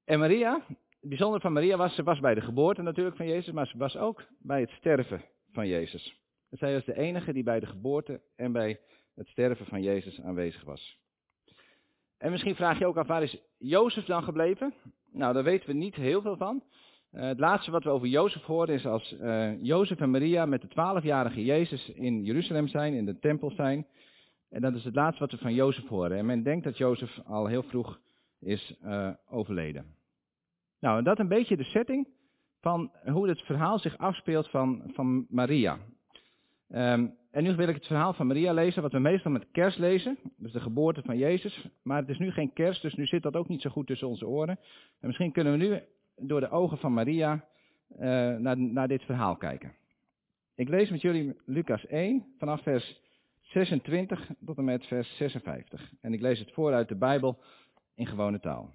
En 0.04 0.18
Maria, 0.18 0.62
het 0.68 1.08
bijzondere 1.08 1.40
van 1.40 1.52
Maria 1.52 1.76
was, 1.76 1.94
ze 1.94 2.02
was 2.02 2.20
bij 2.20 2.34
de 2.34 2.40
geboorte 2.40 2.82
natuurlijk 2.82 3.16
van 3.16 3.26
Jezus, 3.26 3.52
maar 3.52 3.66
ze 3.66 3.78
was 3.78 3.96
ook 3.96 4.24
bij 4.38 4.60
het 4.60 4.70
sterven 4.70 5.24
van 5.52 5.68
Jezus. 5.68 6.20
Zij 6.50 6.72
was 6.72 6.84
de 6.84 6.96
enige 6.96 7.32
die 7.32 7.42
bij 7.42 7.60
de 7.60 7.66
geboorte 7.66 8.20
en 8.36 8.52
bij 8.52 8.80
het 9.14 9.28
sterven 9.28 9.66
van 9.66 9.82
Jezus 9.82 10.20
aanwezig 10.20 10.64
was. 10.64 10.98
En 12.18 12.30
misschien 12.30 12.54
vraag 12.54 12.78
je 12.78 12.86
ook 12.86 12.96
af, 12.96 13.06
waar 13.06 13.22
is 13.22 13.38
Jozef 13.58 14.04
dan 14.04 14.22
gebleven? 14.22 14.74
Nou, 15.12 15.34
daar 15.34 15.44
weten 15.44 15.68
we 15.68 15.74
niet 15.74 15.94
heel 15.94 16.22
veel 16.22 16.36
van. 16.36 16.62
Uh, 17.12 17.22
het 17.22 17.38
laatste 17.38 17.70
wat 17.70 17.84
we 17.84 17.90
over 17.90 18.08
Jozef 18.08 18.42
horen 18.42 18.74
is 18.74 18.86
als 18.86 19.12
uh, 19.12 19.62
Jozef 19.62 20.00
en 20.00 20.10
Maria 20.10 20.46
met 20.46 20.60
de 20.60 20.68
twaalfjarige 20.68 21.44
Jezus 21.44 21.88
in 21.88 22.24
Jeruzalem 22.24 22.68
zijn, 22.68 22.94
in 22.94 23.04
de 23.04 23.18
tempel 23.18 23.50
zijn. 23.50 23.86
En 24.50 24.60
dat 24.60 24.74
is 24.74 24.84
het 24.84 24.94
laatste 24.94 25.20
wat 25.20 25.32
we 25.32 25.38
van 25.38 25.54
Jozef 25.54 25.88
horen. 25.88 26.18
En 26.18 26.26
men 26.26 26.42
denkt 26.42 26.64
dat 26.64 26.76
Jozef 26.76 27.18
al 27.24 27.46
heel 27.46 27.62
vroeg 27.62 28.00
is 28.40 28.74
uh, 28.84 29.10
overleden. 29.28 29.96
Nou, 30.80 30.98
en 30.98 31.04
dat 31.04 31.18
een 31.18 31.28
beetje 31.28 31.56
de 31.56 31.64
setting 31.64 32.08
van 32.60 32.92
hoe 33.04 33.28
het 33.28 33.40
verhaal 33.40 33.78
zich 33.78 33.98
afspeelt 33.98 34.48
van, 34.48 34.82
van 34.94 35.26
Maria. 35.28 35.78
Um, 36.70 37.16
en 37.30 37.42
nu 37.42 37.56
wil 37.56 37.68
ik 37.68 37.74
het 37.74 37.86
verhaal 37.86 38.12
van 38.12 38.26
Maria 38.26 38.52
lezen, 38.52 38.82
wat 38.82 38.92
we 38.92 38.98
meestal 38.98 39.30
met 39.30 39.50
kerst 39.52 39.78
lezen. 39.78 40.18
Dus 40.36 40.52
de 40.52 40.60
geboorte 40.60 41.02
van 41.02 41.18
Jezus. 41.18 41.68
Maar 41.82 42.00
het 42.00 42.08
is 42.08 42.18
nu 42.18 42.30
geen 42.30 42.52
kerst, 42.52 42.82
dus 42.82 42.94
nu 42.94 43.06
zit 43.06 43.22
dat 43.22 43.36
ook 43.36 43.48
niet 43.48 43.60
zo 43.60 43.70
goed 43.70 43.86
tussen 43.86 44.08
onze 44.08 44.26
oren. 44.26 44.58
En 45.00 45.06
misschien 45.06 45.32
kunnen 45.32 45.52
we 45.52 45.58
nu 45.58 45.82
door 46.16 46.40
de 46.40 46.50
ogen 46.50 46.78
van 46.78 46.92
Maria 46.92 47.44
uh, 47.92 47.98
naar, 48.36 48.58
naar 48.58 48.88
dit 48.88 49.02
verhaal 49.02 49.36
kijken. 49.36 49.74
Ik 50.54 50.68
lees 50.68 50.90
met 50.90 51.00
jullie 51.00 51.36
Lucas 51.44 51.86
1 51.86 52.34
vanaf 52.38 52.62
vers 52.62 53.00
26 53.42 54.30
tot 54.44 54.58
en 54.58 54.64
met 54.64 54.86
vers 54.86 55.16
56. 55.16 55.92
En 56.00 56.12
ik 56.12 56.20
lees 56.20 56.38
het 56.38 56.52
voor 56.52 56.72
uit 56.72 56.88
de 56.88 56.96
Bijbel 56.96 57.38
in 57.94 58.06
gewone 58.06 58.40
taal. 58.40 58.74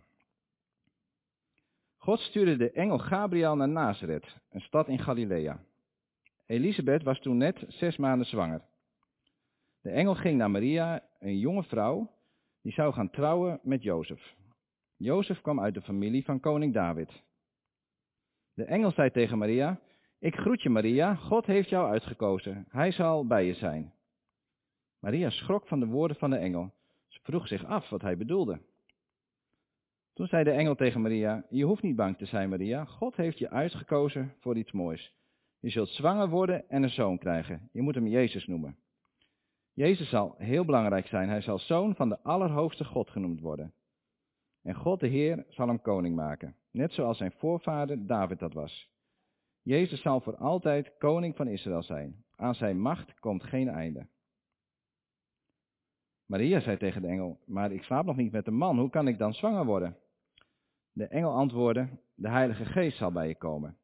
God 1.98 2.19
stuurde 2.19 2.57
de 2.57 2.72
engel 2.72 2.98
Gabriel 2.98 3.56
naar 3.56 3.69
Nazareth, 3.69 4.36
een 4.51 4.62
stad 4.62 4.88
in 4.88 5.00
Galilea. 5.00 5.60
Elisabeth 6.45 7.04
was 7.04 7.19
toen 7.19 7.38
net 7.38 7.66
zes 7.68 7.98
maanden 7.98 8.28
zwanger. 8.28 8.62
De 9.81 9.90
engel 9.90 10.16
ging 10.16 10.38
naar 10.38 10.51
Maria, 10.51 11.04
een 11.19 11.40
jonge 11.40 11.63
vrouw, 11.63 12.12
die 12.62 12.74
zou 12.74 12.94
gaan 12.94 13.10
trouwen 13.10 13.60
met 13.63 13.84
Jozef. 13.84 14.36
Jozef 14.98 15.41
kwam 15.41 15.60
uit 15.60 15.74
de 15.74 15.82
familie 15.82 16.25
van 16.25 16.39
koning 16.39 16.74
David. 16.74 17.24
De 18.53 18.63
engel 18.63 18.91
zei 18.91 19.12
tegen 19.12 19.38
Maria, 19.38 19.79
ik 20.20 20.36
groet 20.36 20.62
je 20.62 20.70
Maria, 20.70 21.15
God 21.15 21.46
heeft 21.46 21.70
jou 21.70 21.91
uitgekozen, 21.91 22.65
hij 22.70 22.91
zal 22.91 23.27
bij 23.27 23.46
je 23.46 23.53
zijn. 23.53 23.94
Maria 25.00 25.29
schrok 25.29 25.68
van 25.68 25.79
de 25.79 25.86
woorden 25.86 26.18
van 26.18 26.29
de 26.29 26.38
engel. 26.38 26.74
Ze 27.08 27.20
vroeg 27.24 27.48
zich 27.48 27.65
af 27.65 27.89
wat 27.89 28.01
hij 28.01 28.18
bedoelde. 28.18 28.62
Toen 30.13 30.27
zei 30.27 30.44
de 30.44 30.51
engel 30.51 30.75
tegen 30.75 31.01
Maria, 31.01 31.46
je 31.50 31.63
hoeft 31.63 31.82
niet 31.82 31.96
bang 31.96 32.18
te 32.18 32.25
zijn 32.25 32.50
Maria, 32.50 32.86
God 32.86 33.15
heeft 33.15 33.39
je 33.39 33.50
uitgekozen 33.50 34.34
voor 34.39 34.58
iets 34.58 34.72
moois. 34.72 35.13
Je 35.63 35.70
zult 35.70 35.89
zwanger 35.89 36.29
worden 36.29 36.70
en 36.70 36.84
een 36.84 36.89
zoon 36.89 37.17
krijgen. 37.17 37.70
Je 37.72 37.82
moet 37.82 37.96
hem 37.96 38.08
Jezus 38.08 38.48
noemen. 38.48 38.77
Jezus 39.74 40.10
zal 40.10 40.36
heel 40.38 40.65
belangrijk 40.65 41.08
zijn. 41.08 41.29
Hij 41.29 41.41
zal 41.41 41.60
zoon 41.60 41.96
van 41.96 42.10
de 42.10 42.20
Allerhoogste 42.24 42.86
God 42.86 43.10
genoemd 43.10 43.39
worden. 43.39 43.74
En 44.62 44.75
God 44.75 45.00
de 45.00 45.08
Heer 45.08 45.46
zal 45.50 45.67
hem 45.67 45.82
koning 45.82 46.15
maken, 46.15 46.55
net 46.72 46.91
zoals 46.91 47.17
zijn 47.17 47.32
voorvader 47.32 48.08
David 48.08 48.39
dat 48.39 48.53
was. 48.53 48.89
Jezus 49.62 50.01
zal 50.01 50.22
voor 50.22 50.36
altijd 50.36 50.98
koning 50.98 51.36
van 51.36 51.48
Israël 51.48 51.84
zijn. 51.84 52.24
Aan 52.36 52.55
zijn 52.55 52.79
macht 52.79 53.20
komt 53.20 53.43
geen 53.43 53.70
einde. 53.70 54.08
Maria 56.25 56.60
zei 56.60 56.77
tegen 56.77 57.01
de 57.01 57.08
engel, 57.08 57.39
maar 57.46 57.72
ik 57.72 57.84
slaap 57.84 58.05
nog 58.05 58.15
niet 58.15 58.32
met 58.32 58.48
een 58.48 58.58
man, 58.58 58.79
hoe 58.79 58.89
kan 58.89 59.08
ik 59.08 59.17
dan 59.17 59.34
zwanger 59.34 59.65
worden? 59.65 59.98
De 60.91 61.08
engel 61.08 61.34
antwoordde, 61.34 61.88
de 62.15 62.29
Heilige 62.29 62.65
Geest 62.65 62.98
zal 62.98 63.12
bij 63.12 63.27
je 63.27 63.36
komen. 63.36 63.77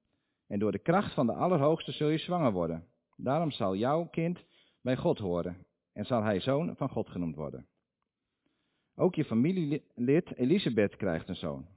En 0.50 0.60
door 0.60 0.72
de 0.72 0.80
kracht 0.80 1.14
van 1.14 1.26
de 1.26 1.34
Allerhoogste 1.34 1.92
zul 1.92 2.10
je 2.10 2.18
zwanger 2.18 2.52
worden. 2.52 2.88
Daarom 3.16 3.52
zal 3.52 3.76
jouw 3.76 4.06
kind 4.06 4.46
bij 4.82 4.98
God 4.98 5.18
horen 5.18 5.66
en 5.94 6.06
zal 6.06 6.24
hij 6.24 6.40
zoon 6.40 6.76
van 6.76 6.90
God 6.90 7.10
genoemd 7.10 7.36
worden. 7.36 7.68
Ook 8.96 9.16
je 9.16 9.26
familielid 9.26 10.36
Elisabeth 10.36 10.96
krijgt 10.96 11.30
een 11.30 11.36
zoon. 11.36 11.68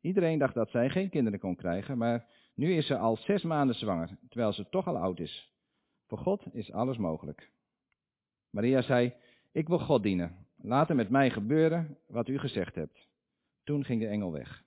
Iedereen 0.00 0.38
dacht 0.38 0.54
dat 0.54 0.70
zij 0.70 0.90
geen 0.90 1.10
kinderen 1.10 1.38
kon 1.38 1.56
krijgen, 1.56 1.98
maar 1.98 2.26
nu 2.54 2.72
is 2.72 2.86
ze 2.86 2.96
al 2.96 3.16
zes 3.16 3.42
maanden 3.42 3.76
zwanger, 3.76 4.18
terwijl 4.28 4.52
ze 4.52 4.68
toch 4.68 4.86
al 4.86 4.96
oud 4.96 5.18
is. 5.18 5.52
Voor 6.06 6.18
God 6.18 6.54
is 6.54 6.72
alles 6.72 6.96
mogelijk. 6.96 7.50
Maria 8.50 8.82
zei, 8.82 9.14
ik 9.52 9.68
wil 9.68 9.78
God 9.78 10.02
dienen. 10.02 10.46
Laat 10.56 10.90
er 10.90 10.96
met 10.96 11.10
mij 11.10 11.30
gebeuren 11.30 11.98
wat 12.06 12.28
u 12.28 12.38
gezegd 12.38 12.74
hebt. 12.74 13.08
Toen 13.64 13.84
ging 13.84 14.00
de 14.00 14.06
engel 14.06 14.32
weg. 14.32 14.64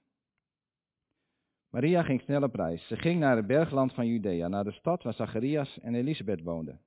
Maria 1.74 2.03
ging 2.03 2.22
snel 2.22 2.44
op 2.44 2.56
reis. 2.56 2.88
Ze 2.88 2.96
ging 2.98 3.20
naar 3.20 3.36
het 3.36 3.48
bergland 3.48 3.94
van 3.94 4.08
Judea, 4.08 4.48
naar 4.48 4.63
de 4.63 4.72
stad 4.72 5.03
waar 5.03 5.13
Zacharias 5.13 5.80
en 5.80 5.96
Elisabeth 5.96 6.42
woonden. 6.42 6.82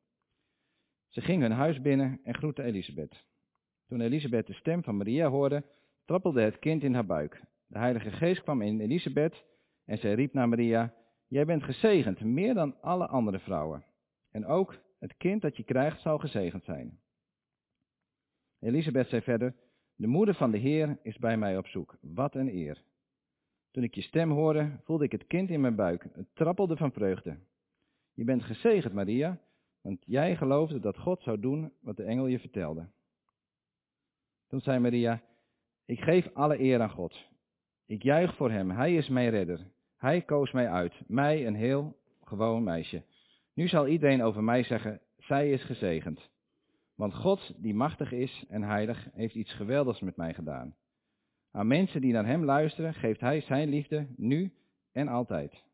Ze 1.08 1.20
ging 1.20 1.42
hun 1.42 1.52
huis 1.52 1.80
binnen 1.80 2.20
en 2.22 2.34
groette 2.34 2.62
Elisabeth. 2.62 3.24
Toen 3.86 4.00
Elisabeth 4.00 4.46
de 4.46 4.52
stem 4.52 4.82
van 4.82 4.96
Maria 4.96 5.28
hoorde, 5.28 5.64
trappelde 6.04 6.40
het 6.40 6.58
kind 6.58 6.82
in 6.82 6.94
haar 6.94 7.06
buik. 7.06 7.42
De 7.66 7.78
Heilige 7.78 8.10
Geest 8.10 8.42
kwam 8.42 8.62
in 8.62 8.80
Elisabeth 8.80 9.44
en 9.84 9.98
zij 9.98 10.14
riep 10.14 10.32
naar 10.32 10.48
Maria, 10.48 10.94
Jij 11.28 11.44
bent 11.44 11.62
gezegend, 11.62 12.20
meer 12.20 12.54
dan 12.54 12.80
alle 12.80 13.06
andere 13.06 13.38
vrouwen. 13.38 13.84
En 14.30 14.46
ook 14.46 14.78
het 14.98 15.16
kind 15.16 15.42
dat 15.42 15.56
je 15.56 15.62
krijgt 15.62 16.00
zal 16.00 16.18
gezegend 16.18 16.64
zijn. 16.64 17.00
Elisabeth 18.60 19.08
zei 19.08 19.22
verder, 19.22 19.54
de 19.94 20.06
moeder 20.06 20.34
van 20.34 20.50
de 20.50 20.58
Heer 20.58 20.98
is 21.02 21.18
bij 21.18 21.36
mij 21.36 21.58
op 21.58 21.66
zoek. 21.66 21.96
Wat 22.00 22.34
een 22.34 22.48
eer. 22.48 22.84
Toen 23.76 23.84
ik 23.84 23.94
je 23.94 24.02
stem 24.02 24.30
hoorde, 24.30 24.70
voelde 24.84 25.04
ik 25.04 25.12
het 25.12 25.26
kind 25.26 25.50
in 25.50 25.60
mijn 25.60 25.74
buik. 25.74 26.06
Het 26.12 26.26
trappelde 26.34 26.76
van 26.76 26.92
vreugde. 26.92 27.36
Je 28.14 28.24
bent 28.24 28.44
gezegend, 28.44 28.94
Maria, 28.94 29.40
want 29.80 30.02
jij 30.06 30.36
geloofde 30.36 30.80
dat 30.80 30.98
God 30.98 31.22
zou 31.22 31.40
doen 31.40 31.72
wat 31.80 31.96
de 31.96 32.02
engel 32.02 32.26
je 32.26 32.38
vertelde. 32.38 32.88
Toen 34.48 34.60
zei 34.60 34.78
Maria, 34.78 35.22
ik 35.84 36.00
geef 36.00 36.28
alle 36.32 36.60
eer 36.60 36.80
aan 36.80 36.90
God. 36.90 37.28
Ik 37.86 38.02
juich 38.02 38.36
voor 38.36 38.50
hem, 38.50 38.70
hij 38.70 38.94
is 38.94 39.08
mijn 39.08 39.30
redder. 39.30 39.70
Hij 39.96 40.22
koos 40.22 40.52
mij 40.52 40.68
uit, 40.68 40.94
mij 41.06 41.46
een 41.46 41.56
heel 41.56 41.96
gewoon 42.24 42.62
meisje. 42.62 43.02
Nu 43.54 43.68
zal 43.68 43.86
iedereen 43.86 44.22
over 44.22 44.44
mij 44.44 44.62
zeggen, 44.62 45.00
zij 45.16 45.50
is 45.50 45.64
gezegend. 45.64 46.30
Want 46.94 47.14
God, 47.14 47.54
die 47.56 47.74
machtig 47.74 48.12
is 48.12 48.44
en 48.48 48.62
heilig, 48.62 49.08
heeft 49.12 49.34
iets 49.34 49.52
geweldigs 49.52 50.00
met 50.00 50.16
mij 50.16 50.34
gedaan. 50.34 50.76
Aan 51.56 51.66
mensen 51.66 52.00
die 52.00 52.12
naar 52.12 52.26
hem 52.26 52.44
luisteren, 52.44 52.94
geeft 52.94 53.20
hij 53.20 53.40
zijn 53.40 53.68
liefde 53.68 54.06
nu 54.16 54.52
en 54.92 55.08
altijd. 55.08 55.64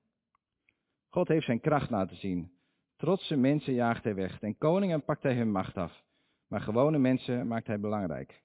God 1.08 1.28
heeft 1.28 1.44
zijn 1.44 1.60
kracht 1.60 1.90
laten 1.90 2.16
zien. 2.16 2.52
Trotse 2.96 3.36
mensen 3.36 3.74
jaagt 3.74 4.04
hij 4.04 4.14
weg. 4.14 4.40
En 4.40 4.58
koningen 4.58 5.04
pakt 5.04 5.22
hij 5.22 5.34
hun 5.34 5.50
macht 5.50 5.76
af. 5.76 6.04
Maar 6.46 6.60
gewone 6.60 6.98
mensen 6.98 7.46
maakt 7.46 7.66
hij 7.66 7.80
belangrijk. 7.80 8.42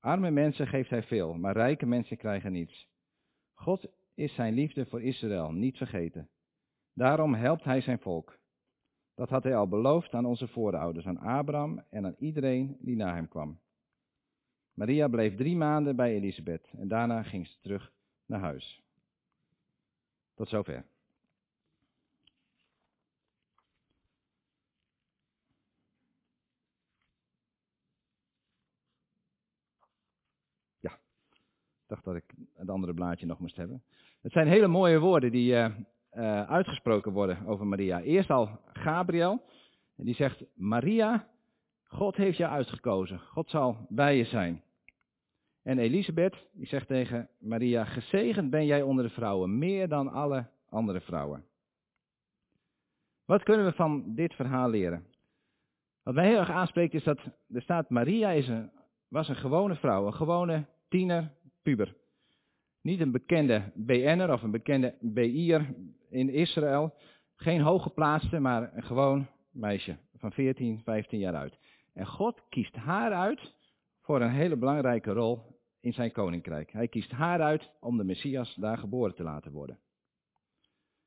Arme 0.00 0.30
mensen 0.30 0.66
geeft 0.66 0.90
hij 0.90 1.02
veel, 1.02 1.34
maar 1.34 1.56
rijke 1.56 1.86
mensen 1.86 2.16
krijgen 2.16 2.52
niets. 2.52 2.88
God 3.54 3.86
is 4.14 4.34
zijn 4.34 4.54
liefde 4.54 4.86
voor 4.86 5.02
Israël 5.02 5.52
niet 5.52 5.76
vergeten. 5.76 6.28
Daarom 6.94 7.34
helpt 7.34 7.64
hij 7.64 7.80
zijn 7.80 7.98
volk. 7.98 8.38
Dat 9.14 9.28
had 9.28 9.42
hij 9.42 9.56
al 9.56 9.68
beloofd 9.68 10.12
aan 10.14 10.24
onze 10.24 10.48
voorouders, 10.48 11.06
aan 11.06 11.18
Abraham 11.18 11.84
en 11.90 12.06
aan 12.06 12.16
iedereen 12.18 12.76
die 12.80 12.96
na 12.96 13.14
hem 13.14 13.28
kwam. 13.28 13.60
Maria 14.74 15.08
bleef 15.08 15.34
drie 15.34 15.56
maanden 15.56 15.96
bij 15.96 16.14
Elisabeth 16.14 16.68
en 16.78 16.88
daarna 16.88 17.22
ging 17.22 17.46
ze 17.46 17.58
terug 17.60 17.92
naar 18.26 18.40
huis. 18.40 18.82
Tot 20.34 20.48
zover. 20.48 20.84
Ja, 30.80 30.98
dacht 31.86 32.04
dat 32.04 32.14
ik 32.14 32.34
het 32.54 32.70
andere 32.70 32.94
blaadje 32.94 33.26
nog 33.26 33.38
moest 33.38 33.56
hebben. 33.56 33.82
Het 34.20 34.32
zijn 34.32 34.48
hele 34.48 34.66
mooie 34.66 34.98
woorden 34.98 35.30
die 35.30 35.52
uh, 35.52 35.76
uh, 36.12 36.50
uitgesproken 36.50 37.12
worden 37.12 37.46
over 37.46 37.66
Maria. 37.66 38.00
Eerst 38.00 38.30
al 38.30 38.60
Gabriel, 38.72 39.42
die 39.96 40.14
zegt, 40.14 40.44
Maria, 40.54 41.28
God 41.92 42.16
heeft 42.16 42.36
jou 42.36 42.52
uitgekozen. 42.52 43.20
God 43.20 43.50
zal 43.50 43.86
bij 43.88 44.16
je 44.16 44.24
zijn. 44.24 44.62
En 45.62 45.78
Elisabeth, 45.78 46.46
die 46.52 46.66
zegt 46.66 46.86
tegen 46.86 47.28
Maria, 47.38 47.84
gezegend 47.84 48.50
ben 48.50 48.66
jij 48.66 48.82
onder 48.82 49.04
de 49.04 49.10
vrouwen, 49.10 49.58
meer 49.58 49.88
dan 49.88 50.08
alle 50.08 50.46
andere 50.68 51.00
vrouwen. 51.00 51.44
Wat 53.24 53.42
kunnen 53.42 53.66
we 53.66 53.72
van 53.72 54.14
dit 54.14 54.34
verhaal 54.34 54.68
leren? 54.68 55.06
Wat 56.02 56.14
mij 56.14 56.26
heel 56.26 56.38
erg 56.38 56.50
aanspreekt 56.50 56.94
is 56.94 57.04
dat 57.04 57.18
er 57.52 57.62
staat, 57.62 57.90
Maria 57.90 58.30
is 58.30 58.48
een, 58.48 58.70
was 59.08 59.28
een 59.28 59.36
gewone 59.36 59.74
vrouw, 59.74 60.06
een 60.06 60.14
gewone 60.14 60.66
tiener, 60.88 61.32
puber. 61.62 61.96
Niet 62.80 63.00
een 63.00 63.12
bekende 63.12 63.72
BN'er 63.74 64.32
of 64.32 64.42
een 64.42 64.50
bekende 64.50 64.94
BI'er 65.00 65.74
in 66.10 66.28
Israël. 66.28 66.94
Geen 67.36 67.60
hooggeplaatste, 67.60 68.38
maar 68.38 68.76
een 68.76 68.82
gewoon 68.82 69.26
meisje 69.50 69.96
van 70.16 70.32
14, 70.32 70.80
15 70.84 71.18
jaar 71.18 71.34
uit. 71.34 71.58
En 71.92 72.06
God 72.06 72.42
kiest 72.48 72.76
haar 72.76 73.12
uit 73.12 73.54
voor 74.00 74.20
een 74.20 74.30
hele 74.30 74.56
belangrijke 74.56 75.12
rol 75.12 75.60
in 75.80 75.92
zijn 75.92 76.12
koninkrijk. 76.12 76.72
Hij 76.72 76.88
kiest 76.88 77.10
haar 77.10 77.40
uit 77.40 77.70
om 77.80 77.96
de 77.96 78.04
Messias 78.04 78.54
daar 78.54 78.78
geboren 78.78 79.14
te 79.14 79.22
laten 79.22 79.52
worden. 79.52 79.78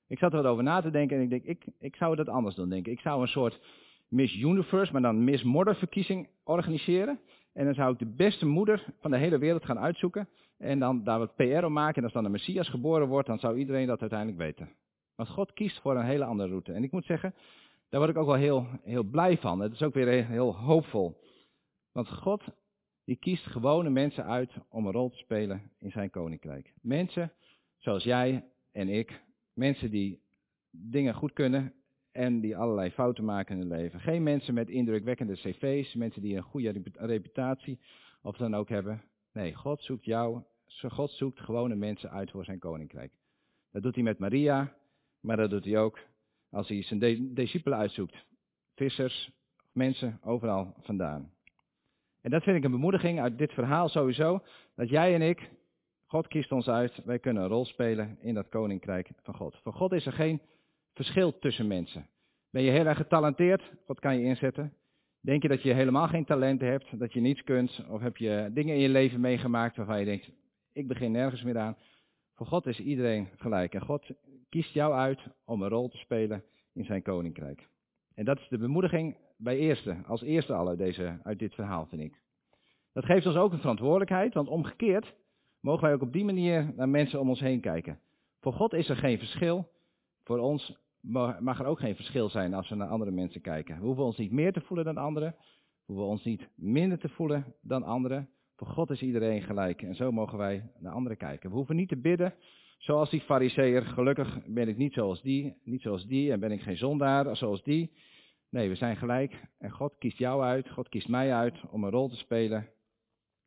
Ik 0.07 0.17
zat 0.17 0.33
er 0.33 0.45
over 0.45 0.63
na 0.63 0.81
te 0.81 0.89
denken 0.89 1.17
en 1.17 1.23
ik 1.23 1.29
denk, 1.29 1.43
ik, 1.43 1.65
ik 1.79 1.95
zou 1.95 2.15
dat 2.15 2.29
anders 2.29 2.55
doen 2.55 2.69
denken. 2.69 2.91
Ik 2.91 2.99
zou 2.99 3.21
een 3.21 3.27
soort 3.27 3.61
Miss 4.07 4.35
Universe, 4.35 4.91
maar 4.91 5.01
dan 5.01 5.23
Miss 5.23 5.43
Modder 5.43 5.75
verkiezing 5.75 6.29
organiseren. 6.43 7.19
En 7.53 7.65
dan 7.65 7.73
zou 7.73 7.93
ik 7.93 7.99
de 7.99 8.13
beste 8.15 8.45
moeder 8.45 8.85
van 8.99 9.11
de 9.11 9.17
hele 9.17 9.37
wereld 9.37 9.65
gaan 9.65 9.79
uitzoeken. 9.79 10.29
En 10.57 10.79
dan 10.79 11.03
daar 11.03 11.19
wat 11.19 11.35
PR 11.35 11.65
om 11.65 11.73
maken. 11.73 11.95
En 11.95 12.03
als 12.03 12.13
dan 12.13 12.23
de 12.23 12.29
Messias 12.29 12.69
geboren 12.69 13.07
wordt, 13.07 13.27
dan 13.27 13.39
zou 13.39 13.57
iedereen 13.57 13.87
dat 13.87 14.01
uiteindelijk 14.01 14.39
weten. 14.39 14.69
Want 15.15 15.29
God 15.29 15.53
kiest 15.53 15.81
voor 15.81 15.95
een 15.95 16.05
hele 16.05 16.25
andere 16.25 16.49
route. 16.49 16.73
En 16.73 16.83
ik 16.83 16.91
moet 16.91 17.05
zeggen, 17.05 17.33
daar 17.89 17.99
word 17.99 18.09
ik 18.11 18.17
ook 18.17 18.25
wel 18.25 18.35
heel, 18.35 18.67
heel 18.83 19.03
blij 19.03 19.37
van. 19.37 19.59
Het 19.59 19.71
is 19.71 19.81
ook 19.81 19.93
weer 19.93 20.25
heel 20.25 20.55
hoopvol. 20.55 21.21
Want 21.91 22.09
God, 22.09 22.43
die 23.03 23.15
kiest 23.15 23.45
gewone 23.45 23.89
mensen 23.89 24.25
uit 24.25 24.51
om 24.69 24.85
een 24.85 24.91
rol 24.91 25.09
te 25.09 25.17
spelen 25.17 25.71
in 25.79 25.91
zijn 25.91 26.09
koninkrijk. 26.09 26.73
Mensen 26.81 27.33
zoals 27.77 28.03
jij 28.03 28.49
en 28.71 28.89
ik. 28.89 29.23
Mensen 29.53 29.91
die 29.91 30.21
dingen 30.69 31.13
goed 31.13 31.33
kunnen 31.33 31.73
en 32.11 32.39
die 32.39 32.57
allerlei 32.57 32.91
fouten 32.91 33.25
maken 33.25 33.55
in 33.55 33.61
hun 33.61 33.77
leven. 33.77 33.99
Geen 33.99 34.23
mensen 34.23 34.53
met 34.53 34.69
indrukwekkende 34.69 35.33
cv's, 35.33 35.93
mensen 35.93 36.21
die 36.21 36.35
een 36.35 36.43
goede 36.43 36.81
reputatie 36.93 37.79
of 38.21 38.37
dan 38.37 38.55
ook 38.55 38.69
hebben. 38.69 39.03
Nee, 39.33 39.53
God 39.53 39.81
zoekt 39.81 40.05
jou, 40.05 40.41
God 40.87 41.11
zoekt 41.11 41.39
gewone 41.39 41.75
mensen 41.75 42.11
uit 42.11 42.31
voor 42.31 42.45
zijn 42.45 42.59
koninkrijk. 42.59 43.11
Dat 43.71 43.83
doet 43.83 43.95
hij 43.95 44.03
met 44.03 44.19
Maria, 44.19 44.75
maar 45.19 45.37
dat 45.37 45.49
doet 45.49 45.65
hij 45.65 45.77
ook 45.77 45.99
als 46.55 46.67
hij 46.67 46.83
zijn 46.83 47.33
discipelen 47.33 47.77
uitzoekt. 47.77 48.25
Vissers, 48.75 49.31
mensen, 49.71 50.19
overal 50.23 50.73
vandaan. 50.81 51.31
En 52.21 52.31
dat 52.31 52.43
vind 52.43 52.57
ik 52.57 52.63
een 52.63 52.71
bemoediging 52.71 53.19
uit 53.19 53.37
dit 53.37 53.51
verhaal 53.51 53.89
sowieso, 53.89 54.43
dat 54.75 54.89
jij 54.89 55.13
en 55.13 55.21
ik, 55.21 55.49
God 56.05 56.27
kiest 56.27 56.51
ons 56.51 56.69
uit, 56.69 57.01
wij 57.05 57.19
kunnen 57.19 57.43
een 57.43 57.49
rol 57.49 57.65
spelen 57.65 58.17
in 58.21 58.33
dat 58.33 58.49
koninkrijk 58.49 59.09
van 59.21 59.35
God. 59.35 59.59
Voor 59.63 59.73
God 59.73 59.91
is 59.91 60.05
er 60.05 60.13
geen 60.13 60.41
verschil 60.93 61.39
tussen 61.39 61.67
mensen. 61.67 62.07
Ben 62.49 62.61
je 62.61 62.71
heel 62.71 62.85
erg 62.85 62.97
getalenteerd, 62.97 63.71
God 63.85 63.99
kan 63.99 64.19
je 64.19 64.25
inzetten. 64.25 64.73
Denk 65.21 65.41
je 65.41 65.47
dat 65.47 65.61
je 65.61 65.73
helemaal 65.73 66.07
geen 66.07 66.25
talenten 66.25 66.67
hebt, 66.67 66.99
dat 66.99 67.13
je 67.13 67.19
niets 67.19 67.43
kunt, 67.43 67.85
of 67.89 68.01
heb 68.01 68.17
je 68.17 68.49
dingen 68.53 68.75
in 68.75 68.81
je 68.81 68.89
leven 68.89 69.19
meegemaakt 69.19 69.75
waarvan 69.75 69.99
je 69.99 70.05
denkt, 70.05 70.31
ik 70.73 70.87
begin 70.87 71.11
nergens 71.11 71.43
meer 71.43 71.57
aan. 71.57 71.77
Voor 72.33 72.47
God 72.47 72.65
is 72.65 72.79
iedereen 72.79 73.29
gelijk 73.37 73.73
en 73.73 73.81
God 73.81 74.11
kiest 74.55 74.73
jou 74.73 74.93
uit 74.93 75.27
om 75.45 75.61
een 75.61 75.69
rol 75.69 75.89
te 75.89 75.97
spelen 75.97 76.43
in 76.73 76.85
zijn 76.85 77.01
koninkrijk. 77.01 77.67
En 78.13 78.25
dat 78.25 78.39
is 78.39 78.47
de 78.47 78.57
bemoediging 78.57 79.17
bij 79.37 79.57
eerste, 79.57 79.97
als 80.07 80.21
eerste 80.21 80.53
al 80.53 80.67
uit, 80.67 80.77
deze, 80.77 81.19
uit 81.23 81.39
dit 81.39 81.53
verhaal, 81.53 81.85
vind 81.85 82.01
ik. 82.01 82.21
Dat 82.93 83.05
geeft 83.05 83.25
ons 83.25 83.35
ook 83.35 83.51
een 83.51 83.59
verantwoordelijkheid, 83.59 84.33
want 84.33 84.47
omgekeerd 84.47 85.15
mogen 85.59 85.83
wij 85.83 85.93
ook 85.93 86.01
op 86.01 86.13
die 86.13 86.25
manier 86.25 86.73
naar 86.75 86.89
mensen 86.89 87.19
om 87.19 87.29
ons 87.29 87.39
heen 87.39 87.59
kijken. 87.59 87.99
Voor 88.39 88.53
God 88.53 88.73
is 88.73 88.89
er 88.89 88.95
geen 88.95 89.17
verschil, 89.17 89.71
voor 90.23 90.37
ons 90.37 90.77
mag 91.39 91.59
er 91.59 91.65
ook 91.65 91.79
geen 91.79 91.95
verschil 91.95 92.29
zijn 92.29 92.53
als 92.53 92.69
we 92.69 92.75
naar 92.75 92.87
andere 92.87 93.11
mensen 93.11 93.41
kijken. 93.41 93.79
We 93.79 93.85
hoeven 93.85 94.03
ons 94.03 94.17
niet 94.17 94.31
meer 94.31 94.53
te 94.53 94.61
voelen 94.61 94.85
dan 94.85 94.97
anderen, 94.97 95.35
we 95.85 95.93
hoeven 95.93 96.05
ons 96.05 96.23
niet 96.23 96.49
minder 96.55 96.99
te 96.99 97.09
voelen 97.09 97.55
dan 97.61 97.83
anderen. 97.83 98.29
Voor 98.55 98.67
God 98.67 98.89
is 98.89 99.01
iedereen 99.01 99.41
gelijk 99.41 99.81
en 99.81 99.95
zo 99.95 100.11
mogen 100.11 100.37
wij 100.37 100.71
naar 100.79 100.93
anderen 100.93 101.17
kijken. 101.17 101.49
We 101.49 101.55
hoeven 101.55 101.75
niet 101.75 101.89
te 101.89 101.97
bidden 101.97 102.33
zoals 102.77 103.09
die 103.09 103.21
fariseer, 103.21 103.81
gelukkig 103.81 104.45
ben 104.45 104.67
ik 104.67 104.77
niet 104.77 104.93
zoals 104.93 105.21
die, 105.21 105.57
niet 105.63 105.81
zoals 105.81 106.05
die 106.05 106.31
en 106.31 106.39
ben 106.39 106.51
ik 106.51 106.61
geen 106.61 106.77
zondaar 106.77 107.35
zoals 107.35 107.63
die. 107.63 107.91
Nee, 108.49 108.69
we 108.69 108.75
zijn 108.75 108.97
gelijk 108.97 109.33
en 109.57 109.71
God 109.71 109.97
kiest 109.97 110.17
jou 110.17 110.43
uit, 110.43 110.69
God 110.69 110.89
kiest 110.89 111.07
mij 111.07 111.33
uit 111.33 111.61
om 111.69 111.83
een 111.83 111.91
rol 111.91 112.09
te 112.09 112.15
spelen 112.15 112.69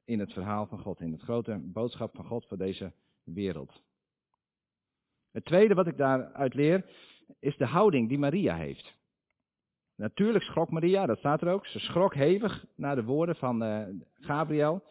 in 0.04 0.18
het 0.18 0.32
verhaal 0.32 0.66
van 0.66 0.78
God, 0.78 1.00
in 1.00 1.12
het 1.12 1.22
grote 1.22 1.60
boodschap 1.62 2.14
van 2.14 2.24
God 2.24 2.46
voor 2.46 2.58
deze 2.58 2.92
wereld. 3.24 3.82
Het 5.30 5.44
tweede 5.44 5.74
wat 5.74 5.86
ik 5.86 5.96
daaruit 5.96 6.54
leer, 6.54 6.84
is 7.38 7.56
de 7.56 7.66
houding 7.66 8.08
die 8.08 8.18
Maria 8.18 8.56
heeft. 8.56 8.96
Natuurlijk 9.94 10.44
schrok 10.44 10.70
Maria, 10.70 11.06
dat 11.06 11.18
staat 11.18 11.42
er 11.42 11.52
ook. 11.52 11.66
Ze 11.66 11.78
schrok 11.78 12.14
hevig 12.14 12.64
naar 12.74 12.94
de 12.94 13.04
woorden 13.04 13.36
van 13.36 13.62
uh, 13.62 13.82
Gabriel. 14.14 14.82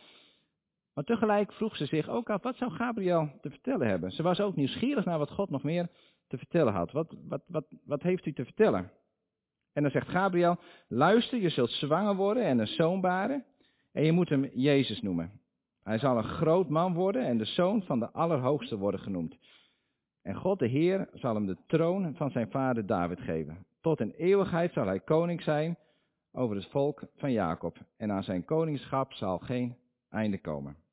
Maar 0.98 1.06
tegelijk 1.06 1.54
vroeg 1.54 1.76
ze 1.76 1.86
zich 1.86 2.10
ook 2.10 2.30
af, 2.30 2.44
wat 2.44 2.56
zou 2.56 2.72
Gabriel 2.72 3.30
te 3.42 3.50
vertellen 3.50 3.88
hebben? 3.88 4.12
Ze 4.12 4.24
was 4.24 4.40
ook 4.40 4.56
nieuwsgierig 4.56 5.06
naar 5.06 5.18
wat 5.18 5.32
God 5.32 5.50
nog 5.50 5.64
meer 5.64 5.90
te 6.28 6.38
vertellen 6.38 6.74
had. 6.74 6.92
Wat, 6.92 7.16
wat, 7.28 7.42
wat, 7.48 7.66
wat 7.84 8.02
heeft 8.02 8.26
u 8.26 8.34
te 8.34 8.44
vertellen? 8.44 8.92
En 9.74 9.82
dan 9.82 9.92
zegt 9.92 10.10
Gabriel, 10.10 10.58
luister, 10.88 11.40
je 11.40 11.50
zult 11.50 11.70
zwanger 11.70 12.16
worden 12.16 12.44
en 12.44 12.60
een 12.60 12.68
zoon 12.68 13.02
baren. 13.02 13.46
En 13.92 14.04
je 14.04 14.12
moet 14.12 14.30
hem 14.30 14.50
Jezus 14.54 15.02
noemen. 15.02 15.42
Hij 15.84 15.98
zal 15.98 16.18
een 16.18 16.24
groot 16.24 16.70
man 16.70 16.94
worden 16.94 17.26
en 17.26 17.38
de 17.38 17.46
zoon 17.46 17.84
van 17.84 18.00
de 18.00 18.12
Allerhoogste 18.12 18.78
worden 18.78 19.00
genoemd. 19.00 19.38
En 20.22 20.36
God 20.36 20.60
de 20.60 20.68
Heer 20.68 21.10
zal 21.14 21.36
hem 21.36 21.46
de 21.46 21.58
troon 21.68 22.16
van 22.16 22.32
zijn 22.32 22.52
vader 22.52 22.86
David 22.86 23.22
geven. 23.22 23.66
Tot 23.82 24.00
in 24.00 24.12
eeuwigheid 24.12 24.74
zal 24.74 24.86
hij 24.86 25.00
koning 25.00 25.42
zijn 25.42 25.78
over 26.32 26.56
het 26.56 26.68
volk 26.68 27.04
van 27.16 27.32
Jacob. 27.32 27.78
En 27.98 28.12
aan 28.12 28.24
zijn 28.24 28.46
koningschap 28.46 29.14
zal 29.14 29.40
geen 29.40 29.76
einde 30.10 30.42
komen. 30.42 30.86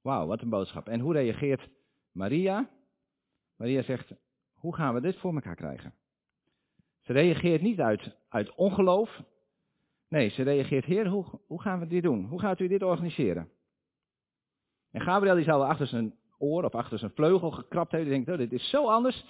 Wauw, 0.00 0.26
wat 0.26 0.42
een 0.42 0.48
boodschap. 0.48 0.88
En 0.88 1.00
hoe 1.00 1.12
reageert 1.12 1.68
Maria? 2.12 2.68
Maria 3.56 3.82
zegt, 3.82 4.12
hoe 4.54 4.74
gaan 4.74 4.94
we 4.94 5.00
dit 5.00 5.16
voor 5.16 5.34
elkaar 5.34 5.56
krijgen? 5.56 5.94
Ze 7.00 7.12
reageert 7.12 7.62
niet 7.62 7.80
uit, 7.80 8.16
uit 8.28 8.54
ongeloof. 8.54 9.22
Nee, 10.08 10.28
ze 10.28 10.42
reageert, 10.42 10.84
Heer, 10.84 11.06
hoe, 11.06 11.24
hoe 11.46 11.62
gaan 11.62 11.78
we 11.78 11.86
dit 11.86 12.02
doen? 12.02 12.24
Hoe 12.24 12.40
gaat 12.40 12.60
u 12.60 12.68
dit 12.68 12.82
organiseren? 12.82 13.50
En 14.90 15.00
Gabriel 15.00 15.34
die 15.34 15.44
zou 15.44 15.64
achter 15.64 15.86
zijn 15.86 16.14
oor 16.38 16.64
of 16.64 16.74
achter 16.74 16.98
zijn 16.98 17.10
vleugel 17.14 17.50
gekrapt 17.50 17.90
hebben. 17.90 18.08
Die 18.08 18.24
denkt, 18.24 18.30
oh, 18.30 18.48
dit 18.48 18.60
is 18.60 18.70
zo 18.70 18.88
anders 18.88 19.24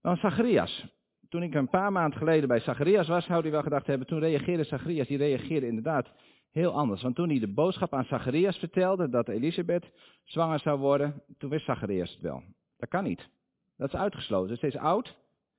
dan 0.00 0.16
Zacharias. 0.16 0.86
Toen 1.28 1.42
ik 1.42 1.54
een 1.54 1.68
paar 1.68 1.92
maanden 1.92 2.18
geleden 2.18 2.48
bij 2.48 2.60
Zacharias 2.60 3.08
was, 3.08 3.24
zou 3.24 3.42
hij 3.42 3.50
wel 3.50 3.62
gedacht 3.62 3.86
hebben, 3.86 4.06
toen 4.06 4.18
reageerde 4.18 4.64
Zacharias, 4.64 5.06
die 5.06 5.18
reageerde 5.18 5.66
inderdaad 5.66 6.12
heel 6.56 6.72
anders. 6.72 7.02
Want 7.02 7.14
toen 7.14 7.28
hij 7.28 7.38
de 7.38 7.52
boodschap 7.52 7.94
aan 7.94 8.04
Zacharias 8.04 8.58
vertelde 8.58 9.08
dat 9.08 9.28
Elisabeth 9.28 9.90
zwanger 10.24 10.58
zou 10.58 10.78
worden, 10.78 11.22
toen 11.38 11.50
wist 11.50 11.64
Zacharias 11.64 12.10
het 12.12 12.20
wel. 12.20 12.42
Dat 12.76 12.88
kan 12.88 13.04
niet. 13.04 13.28
Dat 13.76 13.88
is 13.88 13.94
uitgesloten. 13.94 14.54
Het 14.54 14.62
is 14.62 14.76
oud 14.76 15.16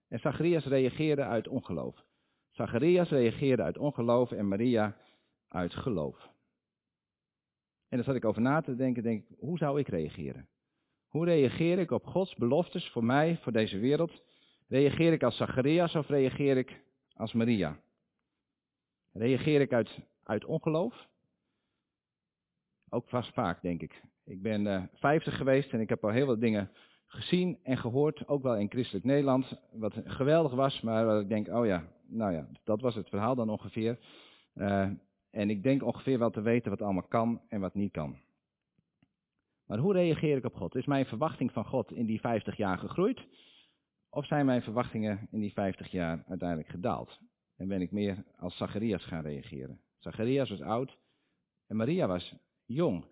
en 0.08 0.20
Zacharias 0.20 0.66
reageerde 0.66 1.24
uit 1.24 1.48
ongeloof. 1.48 2.04
Zacharias 2.52 3.10
reageerde 3.10 3.64
uit 3.64 3.78
ongeloof 3.78 4.32
en 4.32 4.48
Maria 4.48 4.98
uit 5.48 5.74
geloof. 5.74 6.30
En 7.90 7.98
daar 7.98 8.04
zat 8.04 8.16
ik 8.16 8.26
over 8.26 8.42
na 8.42 8.62
te 8.62 8.76
denken, 8.76 9.04
denk 9.04 9.30
ik, 9.30 9.38
hoe 9.40 9.58
zou 9.58 9.80
ik 9.80 9.88
reageren? 9.88 10.48
Hoe 11.08 11.26
reageer 11.26 11.80
ik 11.80 11.92
op 11.92 12.06
Gods 12.06 12.36
beloftes 12.36 12.90
voor 12.90 13.04
mij, 13.04 13.38
voor 13.42 13.52
deze 13.52 13.80
wereld? 13.80 14.24
Reageer 14.68 15.14
ik 15.14 15.24
als 15.24 15.38
Zacharias 15.38 15.96
of 15.96 16.08
reageer 16.08 16.58
ik 16.58 16.82
als 17.14 17.34
Maria? 17.34 17.80
Reageer 19.14 19.62
ik 19.62 19.74
uit, 19.74 20.00
uit 20.28 20.46
ongeloof? 20.46 21.08
Ook 22.90 23.10
vast 23.10 23.34
vaak, 23.34 23.62
denk 23.62 23.82
ik. 23.82 24.02
Ik 24.24 24.42
ben 24.42 24.66
uh, 24.66 24.84
50 24.94 25.38
geweest 25.38 25.74
en 25.74 25.80
ik 25.80 25.90
heb 25.90 26.04
al 26.04 26.10
heel 26.10 26.26
wat 26.26 26.42
dingen 26.42 26.72
gezien 27.06 27.60
en 27.64 27.78
gehoord, 27.78 28.28
ook 28.28 28.44
wel 28.44 28.56
in 28.56 28.70
christelijk 28.70 29.06
Nederland, 29.06 29.60
wat 29.72 29.94
geweldig 30.04 30.54
was, 30.54 30.82
maar 30.82 31.06
wat 31.06 31.22
ik 31.22 31.30
denk, 31.30 31.48
oh 31.48 31.66
ja, 31.66 31.88
nou 32.08 32.34
ja, 32.34 32.48
dat 32.64 32.82
was 32.82 32.96
het 32.96 33.10
verhaal 33.10 33.36
dan 33.36 33.50
ongeveer. 33.50 34.00
Uh, 34.56 34.90
en 35.30 35.50
ik 35.50 35.64
denk 35.64 35.84
ongeveer 35.84 36.20
wel 36.20 36.30
te 36.30 36.42
weten 36.42 36.70
wat 36.70 36.82
allemaal 36.82 37.08
kan 37.08 37.42
en 37.50 37.60
wat 37.60 37.74
niet 37.74 37.92
kan. 37.92 38.18
Maar 39.66 39.78
hoe 39.78 39.94
reageer 39.94 40.38
ik 40.38 40.46
op 40.46 40.56
God? 40.56 40.76
Is 40.76 40.86
mijn 40.86 41.06
verwachting 41.06 41.52
van 41.52 41.66
God 41.66 41.92
in 41.92 42.06
die 42.06 42.20
50 42.20 42.58
jaar 42.58 42.78
gegroeid? 42.78 43.28
Of 44.10 44.26
zijn 44.26 44.46
mijn 44.46 44.62
verwachtingen 44.62 45.28
in 45.32 45.40
die 45.40 45.54
50 45.54 45.92
jaar 45.92 46.24
uiteindelijk 46.28 46.70
gedaald? 46.70 47.20
En 47.56 47.68
ben 47.68 47.82
ik 47.82 47.92
meer 47.92 48.24
als 48.38 48.58
Zacharias 48.58 49.06
gaan 49.06 49.24
reageren? 49.24 49.82
Zacharias 49.98 50.50
was 50.50 50.62
oud 50.62 50.98
en 51.68 51.76
Maria 51.76 52.08
was 52.08 52.34
jong. 52.66 53.06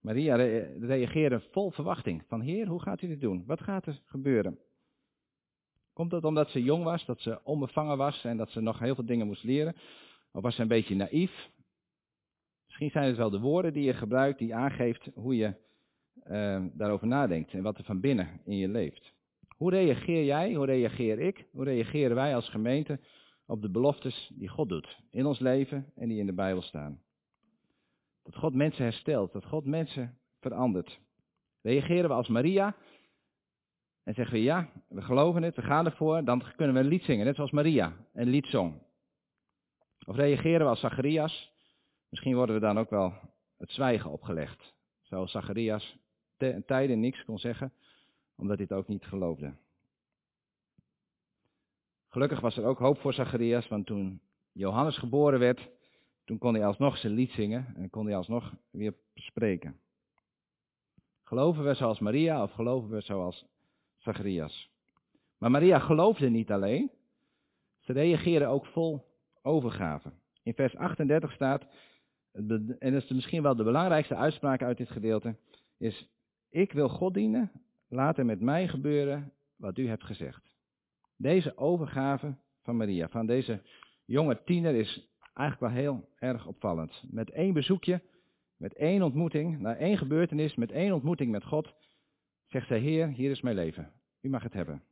Maria 0.00 0.36
reageerde 0.80 1.40
vol 1.40 1.70
verwachting. 1.70 2.24
Van 2.28 2.40
Heer, 2.40 2.66
hoe 2.66 2.82
gaat 2.82 3.02
u 3.02 3.06
dit 3.06 3.20
doen? 3.20 3.44
Wat 3.46 3.60
gaat 3.60 3.86
er 3.86 4.00
gebeuren? 4.04 4.58
Komt 5.92 6.10
dat 6.10 6.24
omdat 6.24 6.50
ze 6.50 6.62
jong 6.62 6.84
was, 6.84 7.04
dat 7.04 7.20
ze 7.20 7.44
onbevangen 7.44 7.96
was 7.96 8.24
en 8.24 8.36
dat 8.36 8.50
ze 8.50 8.60
nog 8.60 8.78
heel 8.78 8.94
veel 8.94 9.06
dingen 9.06 9.26
moest 9.26 9.44
leren? 9.44 9.76
Of 10.32 10.42
was 10.42 10.54
ze 10.54 10.62
een 10.62 10.68
beetje 10.68 10.94
naïef? 10.94 11.50
Misschien 12.66 12.90
zijn 12.90 13.06
het 13.06 13.16
wel 13.16 13.30
de 13.30 13.40
woorden 13.40 13.72
die 13.72 13.84
je 13.84 13.94
gebruikt 13.94 14.38
die 14.38 14.54
aangeeft 14.54 15.10
hoe 15.14 15.36
je 15.36 15.54
uh, 16.26 16.64
daarover 16.72 17.06
nadenkt 17.06 17.52
en 17.52 17.62
wat 17.62 17.78
er 17.78 17.84
van 17.84 18.00
binnen 18.00 18.40
in 18.44 18.56
je 18.56 18.68
leeft. 18.68 19.12
Hoe 19.56 19.70
reageer 19.70 20.24
jij, 20.24 20.54
hoe 20.54 20.66
reageer 20.66 21.18
ik, 21.18 21.46
hoe 21.50 21.64
reageren 21.64 22.14
wij 22.14 22.34
als 22.34 22.48
gemeente 22.48 23.00
op 23.48 23.62
de 23.62 23.70
beloftes 23.70 24.30
die 24.34 24.48
God 24.48 24.68
doet 24.68 24.98
in 25.10 25.26
ons 25.26 25.38
leven 25.38 25.92
en 25.94 26.08
die 26.08 26.18
in 26.18 26.26
de 26.26 26.32
Bijbel 26.32 26.62
staan? 26.62 27.02
Dat 28.22 28.36
God 28.36 28.54
mensen 28.54 28.84
herstelt, 28.84 29.32
dat 29.32 29.44
God 29.44 29.64
mensen 29.64 30.18
verandert. 30.40 31.00
Reageren 31.62 32.08
we 32.08 32.14
als 32.14 32.28
Maria 32.28 32.76
en 34.02 34.14
zeggen 34.14 34.34
we 34.34 34.42
ja, 34.42 34.70
we 34.88 35.02
geloven 35.02 35.42
het, 35.42 35.56
we 35.56 35.62
gaan 35.62 35.84
ervoor, 35.84 36.24
dan 36.24 36.42
kunnen 36.56 36.74
we 36.74 36.80
een 36.80 36.86
lied 36.86 37.04
zingen, 37.04 37.24
net 37.24 37.34
zoals 37.34 37.50
Maria, 37.50 37.96
een 38.12 38.28
lied 38.28 38.46
zong. 38.46 38.82
Of 40.06 40.16
reageren 40.16 40.60
we 40.60 40.66
als 40.66 40.80
Zacharias, 40.80 41.52
misschien 42.08 42.34
worden 42.34 42.54
we 42.54 42.60
dan 42.60 42.78
ook 42.78 42.90
wel 42.90 43.12
het 43.56 43.70
zwijgen 43.70 44.10
opgelegd. 44.10 44.74
Zoals 45.02 45.30
Zacharias 45.30 45.98
tijden 46.66 47.00
niks 47.00 47.24
kon 47.24 47.38
zeggen, 47.38 47.72
omdat 48.36 48.56
hij 48.56 48.66
het 48.68 48.78
ook 48.78 48.88
niet 48.88 49.06
geloofde. 49.06 49.54
Gelukkig 52.08 52.40
was 52.40 52.56
er 52.56 52.64
ook 52.64 52.78
hoop 52.78 52.98
voor 52.98 53.12
Zacharias, 53.12 53.68
want 53.68 53.86
toen 53.86 54.20
Johannes 54.52 54.98
geboren 54.98 55.38
werd, 55.38 55.68
toen 56.24 56.38
kon 56.38 56.54
hij 56.54 56.66
alsnog 56.66 56.98
zijn 56.98 57.12
lied 57.12 57.30
zingen 57.30 57.74
en 57.76 57.90
kon 57.90 58.06
hij 58.06 58.16
alsnog 58.16 58.54
weer 58.70 58.94
spreken. 59.14 59.80
Geloven 61.22 61.64
we 61.64 61.74
zoals 61.74 61.98
Maria 61.98 62.42
of 62.42 62.52
geloven 62.52 62.90
we 62.90 63.00
zoals 63.00 63.46
Zacharias? 63.96 64.70
Maar 65.38 65.50
Maria 65.50 65.78
geloofde 65.78 66.28
niet 66.28 66.50
alleen, 66.50 66.90
ze 67.78 67.92
reageerde 67.92 68.46
ook 68.46 68.66
vol 68.66 69.06
overgave. 69.42 70.12
In 70.42 70.54
vers 70.54 70.76
38 70.76 71.32
staat, 71.32 71.66
en 72.32 72.92
dat 72.92 73.02
is 73.02 73.08
misschien 73.08 73.42
wel 73.42 73.56
de 73.56 73.64
belangrijkste 73.64 74.14
uitspraak 74.14 74.62
uit 74.62 74.76
dit 74.76 74.90
gedeelte, 74.90 75.36
is, 75.78 76.08
ik 76.48 76.72
wil 76.72 76.88
God 76.88 77.14
dienen, 77.14 77.50
laat 77.88 78.18
er 78.18 78.24
met 78.24 78.40
mij 78.40 78.68
gebeuren 78.68 79.32
wat 79.56 79.78
u 79.78 79.88
hebt 79.88 80.04
gezegd. 80.04 80.47
Deze 81.18 81.56
overgave 81.56 82.36
van 82.62 82.76
Maria, 82.76 83.08
van 83.08 83.26
deze 83.26 83.62
jonge 84.04 84.42
tiener, 84.44 84.74
is 84.74 85.08
eigenlijk 85.34 85.74
wel 85.74 85.82
heel 85.82 86.08
erg 86.18 86.46
opvallend. 86.46 87.02
Met 87.10 87.30
één 87.30 87.52
bezoekje, 87.52 88.02
met 88.56 88.74
één 88.74 89.02
ontmoeting, 89.02 89.58
na 89.58 89.76
één 89.76 89.98
gebeurtenis, 89.98 90.54
met 90.54 90.70
één 90.70 90.92
ontmoeting 90.92 91.30
met 91.30 91.44
God, 91.44 91.74
zegt 92.46 92.66
zij, 92.66 92.78
Heer, 92.78 93.08
hier 93.08 93.30
is 93.30 93.40
mijn 93.40 93.54
leven. 93.54 93.92
U 94.20 94.28
mag 94.28 94.42
het 94.42 94.52
hebben. 94.52 94.82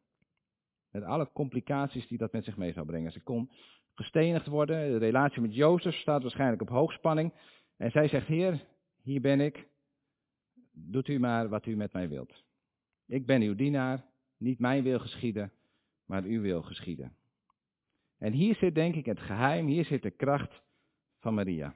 Met 0.90 1.02
alle 1.02 1.30
complicaties 1.32 2.06
die 2.08 2.18
dat 2.18 2.32
met 2.32 2.44
zich 2.44 2.56
mee 2.56 2.72
zou 2.72 2.86
brengen. 2.86 3.12
Ze 3.12 3.22
kon 3.22 3.50
gestenigd 3.94 4.46
worden. 4.46 4.90
De 4.90 4.98
relatie 4.98 5.40
met 5.40 5.54
Jozef 5.54 5.94
staat 5.94 6.22
waarschijnlijk 6.22 6.62
op 6.62 6.68
hoogspanning. 6.68 7.32
En 7.76 7.90
zij 7.90 8.08
zegt, 8.08 8.26
Heer, 8.26 8.66
hier 9.02 9.20
ben 9.20 9.40
ik. 9.40 9.68
Doet 10.72 11.08
u 11.08 11.18
maar 11.18 11.48
wat 11.48 11.66
u 11.66 11.76
met 11.76 11.92
mij 11.92 12.08
wilt. 12.08 12.44
Ik 13.06 13.26
ben 13.26 13.42
uw 13.42 13.54
dienaar. 13.54 14.04
Niet 14.38 14.58
mijn 14.58 14.82
wil 14.82 14.98
geschieden, 14.98 15.52
maar 16.06 16.22
uw 16.22 16.40
wil 16.40 16.62
geschieden. 16.62 17.16
En 18.18 18.32
hier 18.32 18.54
zit 18.54 18.74
denk 18.74 18.94
ik 18.94 19.06
het 19.06 19.20
geheim, 19.20 19.66
hier 19.66 19.84
zit 19.84 20.02
de 20.02 20.10
kracht 20.10 20.62
van 21.18 21.34
Maria. 21.34 21.74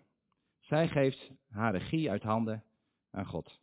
Zij 0.61 0.89
geeft 0.89 1.31
haar 1.49 1.73
regie 1.73 2.11
uit 2.11 2.23
handen 2.23 2.65
aan 3.11 3.27
God. 3.27 3.61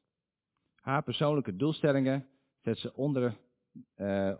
Haar 0.75 1.03
persoonlijke 1.03 1.55
doelstellingen 1.55 2.27
zet 2.61 2.77
ze 2.77 2.93
onder 2.93 3.37
uh, 3.95 4.33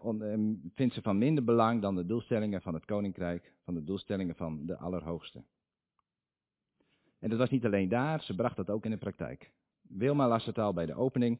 vindt 0.73 0.93
ze 0.93 1.01
van 1.01 1.17
minder 1.17 1.43
belang 1.43 1.81
dan 1.81 1.95
de 1.95 2.05
doelstellingen 2.05 2.61
van 2.61 2.73
het 2.73 2.85
koninkrijk, 2.85 3.53
van 3.63 3.73
de 3.73 3.83
doelstellingen 3.83 4.35
van 4.35 4.65
de 4.65 4.77
Allerhoogste. 4.77 5.43
En 7.19 7.29
dat 7.29 7.39
was 7.39 7.49
niet 7.49 7.65
alleen 7.65 7.89
daar, 7.89 8.21
ze 8.21 8.35
bracht 8.35 8.55
dat 8.55 8.69
ook 8.69 8.85
in 8.85 8.91
de 8.91 8.97
praktijk. 8.97 9.51
Wilma 9.81 10.27
las 10.27 10.45
het 10.45 10.57
al 10.57 10.73
bij 10.73 10.85
de 10.85 10.93
opening, 10.93 11.39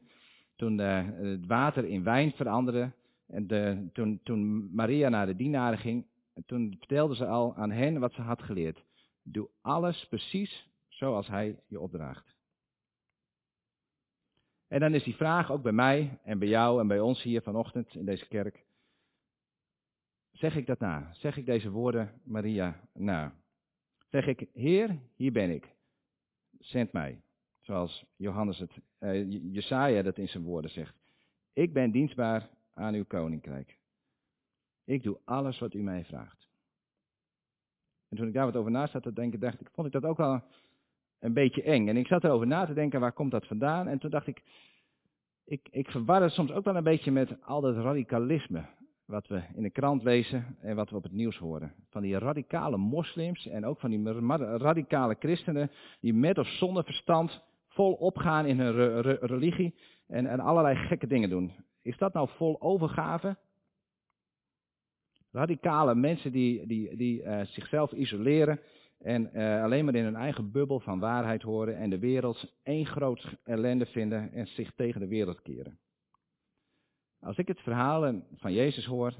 toen 0.56 0.78
uh, 0.78 1.06
het 1.12 1.46
water 1.46 1.84
in 1.84 2.02
wijn 2.02 2.32
veranderde, 2.32 2.92
en 3.28 3.90
toen, 3.92 4.20
toen 4.22 4.74
Maria 4.74 5.08
naar 5.08 5.26
de 5.26 5.36
dienaren 5.36 5.78
ging, 5.78 6.06
toen 6.46 6.74
vertelde 6.78 7.14
ze 7.14 7.26
al 7.26 7.54
aan 7.56 7.70
hen 7.70 8.00
wat 8.00 8.12
ze 8.12 8.20
had 8.20 8.42
geleerd. 8.42 8.84
Doe 9.22 9.48
alles 9.60 10.06
precies 10.08 10.68
zoals 10.88 11.28
hij 11.28 11.58
je 11.66 11.80
opdraagt. 11.80 12.36
En 14.68 14.80
dan 14.80 14.94
is 14.94 15.02
die 15.02 15.16
vraag 15.16 15.50
ook 15.50 15.62
bij 15.62 15.72
mij 15.72 16.18
en 16.22 16.38
bij 16.38 16.48
jou 16.48 16.80
en 16.80 16.86
bij 16.86 17.00
ons 17.00 17.22
hier 17.22 17.42
vanochtend 17.42 17.94
in 17.94 18.04
deze 18.04 18.28
kerk. 18.28 18.64
Zeg 20.32 20.56
ik 20.56 20.66
dat 20.66 20.78
na? 20.78 21.10
Zeg 21.12 21.36
ik 21.36 21.46
deze 21.46 21.70
woorden 21.70 22.20
Maria 22.22 22.80
na? 22.92 23.32
Zeg 24.10 24.26
ik, 24.26 24.48
Heer, 24.54 24.98
hier 25.16 25.32
ben 25.32 25.50
ik. 25.50 25.74
Zend 26.58 26.92
mij. 26.92 27.20
Zoals 27.60 28.04
Johannes 28.16 28.58
het, 28.58 28.72
uh, 29.00 29.52
Jesaja 29.52 30.02
dat 30.02 30.18
in 30.18 30.28
zijn 30.28 30.44
woorden 30.44 30.70
zegt. 30.70 30.94
Ik 31.52 31.72
ben 31.72 31.90
dienstbaar 31.90 32.48
aan 32.78 32.94
uw 32.94 33.04
koninkrijk. 33.04 33.78
Ik 34.84 35.02
doe 35.02 35.18
alles 35.24 35.58
wat 35.58 35.74
u 35.74 35.82
mij 35.82 36.04
vraagt. 36.04 36.48
En 38.08 38.16
toen 38.16 38.26
ik 38.26 38.32
daar 38.32 38.44
wat 38.44 38.56
over 38.56 38.70
na 38.70 38.86
zat 38.86 39.02
te 39.02 39.12
denken, 39.12 39.40
dacht 39.40 39.60
ik, 39.60 39.68
vond 39.72 39.86
ik 39.86 39.92
dat 39.92 40.04
ook 40.04 40.16
wel 40.16 40.42
een 41.18 41.32
beetje 41.32 41.62
eng. 41.62 41.88
En 41.88 41.96
ik 41.96 42.06
zat 42.06 42.24
erover 42.24 42.46
na 42.46 42.66
te 42.66 42.72
denken, 42.72 43.00
waar 43.00 43.12
komt 43.12 43.30
dat 43.30 43.46
vandaan? 43.46 43.88
En 43.88 43.98
toen 43.98 44.10
dacht 44.10 44.26
ik, 44.26 44.42
ik, 45.44 45.68
ik 45.70 45.90
verwar 45.90 46.22
het 46.22 46.32
soms 46.32 46.52
ook 46.52 46.64
wel 46.64 46.76
een 46.76 46.82
beetje 46.82 47.10
met 47.10 47.42
al 47.42 47.60
dat 47.60 47.76
radicalisme. 47.76 48.64
Wat 49.04 49.26
we 49.26 49.42
in 49.54 49.62
de 49.62 49.70
krant 49.70 50.02
lezen 50.02 50.56
en 50.60 50.76
wat 50.76 50.90
we 50.90 50.96
op 50.96 51.02
het 51.02 51.12
nieuws 51.12 51.36
horen. 51.36 51.74
Van 51.90 52.02
die 52.02 52.18
radicale 52.18 52.76
moslims 52.76 53.46
en 53.46 53.66
ook 53.66 53.80
van 53.80 53.90
die 53.90 54.12
radicale 54.56 55.16
christenen 55.18 55.70
die 56.00 56.14
met 56.14 56.38
of 56.38 56.46
zonder 56.46 56.84
verstand 56.84 57.42
vol 57.68 57.92
opgaan 57.92 58.46
in 58.46 58.60
hun 58.60 59.00
religie 59.20 59.74
en, 60.06 60.26
en 60.26 60.40
allerlei 60.40 60.76
gekke 60.76 61.06
dingen 61.06 61.30
doen. 61.30 61.52
Is 61.88 61.96
dat 61.96 62.12
nou 62.12 62.28
vol 62.28 62.60
overgave? 62.60 63.36
Radicale 65.30 65.94
mensen 65.94 66.32
die, 66.32 66.66
die, 66.66 66.96
die 66.96 67.22
uh, 67.22 67.40
zichzelf 67.44 67.92
isoleren 67.92 68.60
en 68.98 69.30
uh, 69.32 69.62
alleen 69.62 69.84
maar 69.84 69.94
in 69.94 70.04
hun 70.04 70.16
eigen 70.16 70.50
bubbel 70.52 70.80
van 70.80 70.98
waarheid 70.98 71.42
horen 71.42 71.76
en 71.76 71.90
de 71.90 71.98
wereld 71.98 72.52
één 72.62 72.86
groot 72.86 73.36
ellende 73.44 73.86
vinden 73.86 74.32
en 74.32 74.46
zich 74.46 74.74
tegen 74.74 75.00
de 75.00 75.06
wereld 75.06 75.42
keren. 75.42 75.78
Als 77.20 77.36
ik 77.36 77.48
het 77.48 77.60
verhaal 77.60 78.22
van 78.34 78.52
Jezus 78.52 78.84
hoor, 78.84 79.14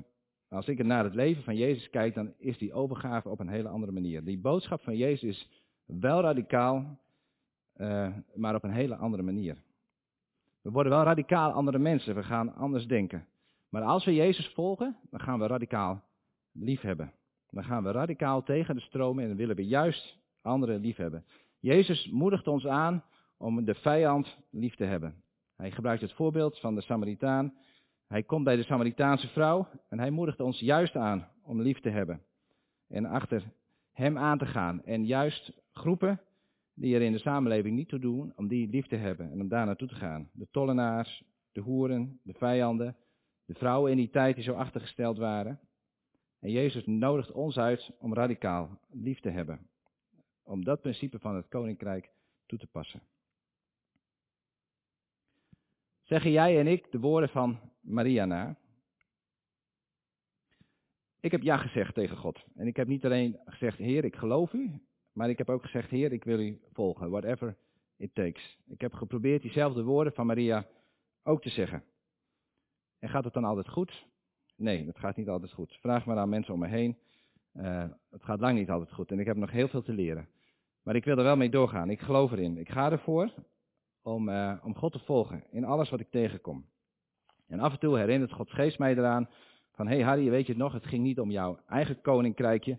als 0.49 0.69
ik 0.69 0.85
naar 0.85 1.05
het 1.05 1.15
leven 1.15 1.43
van 1.43 1.57
Jezus 1.57 1.91
kijk, 1.91 2.15
dan 2.15 2.35
is 2.39 2.59
die 2.59 2.73
overgave 2.73 3.29
op 3.29 3.41
een 3.41 3.49
hele 3.49 3.69
andere 3.69 3.93
manier. 3.93 4.25
Die 4.25 4.39
boodschap 4.39 4.83
van 4.83 4.97
Jezus 4.97 5.23
is 5.23 5.49
wel 5.85 6.21
radicaal, 6.21 6.99
uh, 7.77 8.09
maar 8.35 8.55
op 8.55 8.65
een 8.65 8.73
hele 8.73 8.97
andere 8.97 9.23
manier. 9.23 9.67
We 10.63 10.71
worden 10.71 10.93
wel 10.93 11.03
radicaal 11.03 11.53
andere 11.53 11.79
mensen, 11.79 12.15
we 12.15 12.23
gaan 12.23 12.55
anders 12.55 12.87
denken. 12.87 13.27
Maar 13.69 13.83
als 13.83 14.05
we 14.05 14.15
Jezus 14.15 14.49
volgen, 14.49 14.97
dan 15.11 15.21
gaan 15.21 15.39
we 15.39 15.47
radicaal 15.47 16.05
liefhebben. 16.53 17.13
Dan 17.51 17.65
gaan 17.65 17.83
we 17.83 17.91
radicaal 17.91 18.43
tegen 18.43 18.75
de 18.75 18.81
stroom 18.81 19.19
en 19.19 19.37
willen 19.37 19.57
we 19.57 19.67
juist 19.67 20.19
anderen 20.43 20.81
liefhebben. 20.81 21.25
Jezus 21.61 22.11
moedigt 22.11 22.47
ons 22.47 22.67
aan 22.67 23.05
om 23.37 23.65
de 23.65 23.75
vijand 23.75 24.39
lief 24.51 24.75
te 24.75 24.85
hebben. 24.85 25.23
Hij 25.57 25.71
gebruikt 25.71 26.03
het 26.03 26.13
voorbeeld 26.13 26.59
van 26.59 26.75
de 26.75 26.81
Samaritaan. 26.81 27.55
Hij 28.07 28.23
komt 28.23 28.45
bij 28.45 28.57
de 28.57 28.65
Samaritaanse 28.65 29.29
vrouw 29.29 29.69
en 29.89 29.99
hij 29.99 30.11
moedigt 30.11 30.41
ons 30.41 30.61
juist 30.61 30.97
aan 30.97 31.29
om 31.43 31.61
lief 31.61 31.81
te 31.81 31.91
hebben. 31.91 32.23
En 32.89 33.05
achter 33.05 33.43
hem 33.93 34.19
aan 34.19 34.39
te 34.39 34.47
gaan. 34.47 34.85
En 34.85 35.07
juist 35.07 35.53
groepen 35.73 36.21
die 36.81 36.95
er 36.95 37.03
in 37.03 37.13
de 37.13 37.19
samenleving 37.19 37.77
niet 37.77 37.89
toe 37.89 37.99
doen, 37.99 38.33
om 38.37 38.49
die 38.49 38.69
lief 38.69 38.87
te 38.87 38.97
hebben 38.97 39.31
en 39.31 39.41
om 39.41 39.49
daar 39.49 39.67
naartoe 39.67 39.89
te 39.89 39.95
gaan. 39.95 40.31
De 40.33 40.49
tollenaars, 40.51 41.25
de 41.53 41.61
hoeren, 41.61 42.21
de 42.23 42.33
vijanden, 42.33 42.97
de 43.45 43.55
vrouwen 43.55 43.91
in 43.91 43.97
die 43.97 44.11
tijd 44.11 44.35
die 44.35 44.45
zo 44.45 44.53
achtergesteld 44.53 45.19
waren. 45.19 45.61
En 46.41 46.51
Jezus 46.51 46.87
nodigt 46.87 47.33
ons 47.33 47.59
uit 47.59 47.91
om 47.99 48.15
radicaal 48.15 48.81
lief 48.91 49.21
te 49.21 49.31
hebben. 49.31 49.67
Om 50.43 50.65
dat 50.65 50.81
principe 50.81 51.19
van 51.19 51.37
het 51.37 51.49
koninkrijk 51.49 52.11
toe 52.47 52.59
te 52.59 52.67
passen. 52.67 53.03
Zeggen 56.03 56.31
jij 56.31 56.59
en 56.59 56.67
ik 56.67 56.91
de 56.91 56.99
woorden 56.99 57.29
van 57.29 57.61
Maria 57.81 58.25
na? 58.25 58.57
Ik 61.21 61.31
heb 61.31 61.43
ja 61.43 61.57
gezegd 61.57 61.95
tegen 61.95 62.17
God. 62.17 62.45
En 62.55 62.67
ik 62.67 62.77
heb 62.77 62.89
niet 62.89 63.05
alleen 63.05 63.39
gezegd, 63.45 63.79
Heer, 63.79 64.05
ik 64.05 64.17
geloof 64.17 64.53
u. 64.53 64.81
Maar 65.19 65.29
ik 65.29 65.39
heb 65.39 65.51
ook 65.51 65.63
gezegd, 65.63 65.91
Heer, 65.91 66.13
ik 66.13 66.25
wil 66.25 66.41
u 66.41 66.61
volgen. 66.73 67.11
Whatever 67.11 67.57
it 67.97 68.15
takes. 68.15 68.59
Ik 68.69 68.81
heb 68.81 68.93
geprobeerd 68.93 69.43
diezelfde 69.43 69.83
woorden 69.83 70.13
van 70.13 70.27
Maria 70.27 70.67
ook 71.23 71.43
te 71.43 71.49
zeggen. 71.49 71.85
En 72.99 73.09
gaat 73.09 73.25
het 73.25 73.33
dan 73.33 73.45
altijd 73.45 73.69
goed? 73.69 74.07
Nee, 74.57 74.87
het 74.87 74.99
gaat 74.99 75.17
niet 75.17 75.29
altijd 75.29 75.53
goed. 75.53 75.79
Vraag 75.81 76.07
maar 76.07 76.17
aan 76.17 76.29
mensen 76.29 76.55
om 76.55 76.61
me 76.61 76.67
heen. 76.67 76.99
Uh, 77.55 77.85
het 78.11 78.23
gaat 78.23 78.41
lang 78.41 78.59
niet 78.59 78.71
altijd 78.71 78.93
goed 78.93 79.11
en 79.11 79.19
ik 79.19 79.27
heb 79.27 79.37
nog 79.37 79.51
heel 79.51 79.69
veel 79.69 79.83
te 79.83 79.93
leren. 79.93 80.29
Maar 80.83 80.97
ik 80.97 81.05
wil 81.05 81.17
er 81.17 81.25
wel 81.25 81.37
mee 81.37 81.51
doorgaan. 81.51 81.91
Ik 81.91 82.01
geloof 82.01 82.33
erin. 82.33 82.59
Ik 82.59 82.71
ga 82.71 82.91
ervoor 82.91 83.33
om, 84.03 84.29
uh, 84.29 84.55
om 84.63 84.75
God 84.75 84.93
te 84.93 84.99
volgen 84.99 85.45
in 85.51 85.65
alles 85.65 85.91
wat 85.91 86.01
ik 86.01 86.11
tegenkom. 86.11 86.67
En 87.47 87.61
af 87.61 87.73
en 87.73 87.79
toe 87.79 87.99
herinnert 87.99 88.33
Gods 88.33 88.53
geest 88.53 88.79
mij 88.79 88.97
eraan 88.97 89.29
van, 89.73 89.87
hé 89.87 89.95
hey 89.95 90.05
Harry, 90.05 90.31
weet 90.31 90.47
je 90.47 90.53
het 90.53 90.63
nog, 90.63 90.73
het 90.73 90.87
ging 90.87 91.03
niet 91.03 91.21
om 91.21 91.31
jouw 91.31 91.59
eigen 91.67 92.01
koninkrijkje, 92.01 92.79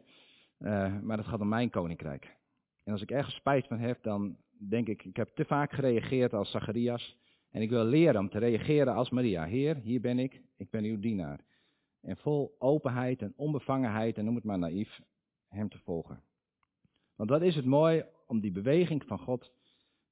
uh, 0.59 0.99
maar 1.01 1.17
het 1.17 1.27
gaat 1.27 1.41
om 1.41 1.47
mijn 1.47 1.69
koninkrijk. 1.69 2.37
En 2.83 2.91
als 2.91 3.01
ik 3.01 3.11
ergens 3.11 3.35
spijt 3.35 3.67
van 3.67 3.79
heb, 3.79 4.03
dan 4.03 4.37
denk 4.69 4.87
ik, 4.87 5.05
ik 5.05 5.15
heb 5.15 5.29
te 5.35 5.45
vaak 5.45 5.71
gereageerd 5.71 6.33
als 6.33 6.51
Zacharias. 6.51 7.17
En 7.51 7.61
ik 7.61 7.69
wil 7.69 7.83
leren 7.83 8.19
om 8.19 8.29
te 8.29 8.39
reageren 8.39 8.93
als 8.93 9.09
Maria. 9.09 9.45
Heer, 9.45 9.75
hier 9.75 10.01
ben 10.01 10.19
ik, 10.19 10.41
ik 10.57 10.69
ben 10.69 10.83
uw 10.83 10.99
dienaar 10.99 11.39
en 12.01 12.17
vol 12.17 12.55
openheid 12.59 13.21
en 13.21 13.33
onbevangenheid, 13.35 14.17
en 14.17 14.25
noem 14.25 14.35
het 14.35 14.43
maar 14.43 14.59
naïef, 14.59 14.99
hem 15.47 15.69
te 15.69 15.79
volgen. 15.79 16.21
Want 17.15 17.29
wat 17.29 17.41
is 17.41 17.55
het 17.55 17.65
mooi 17.65 18.05
om 18.27 18.39
die 18.39 18.51
beweging 18.51 19.03
van 19.05 19.19
God, 19.19 19.51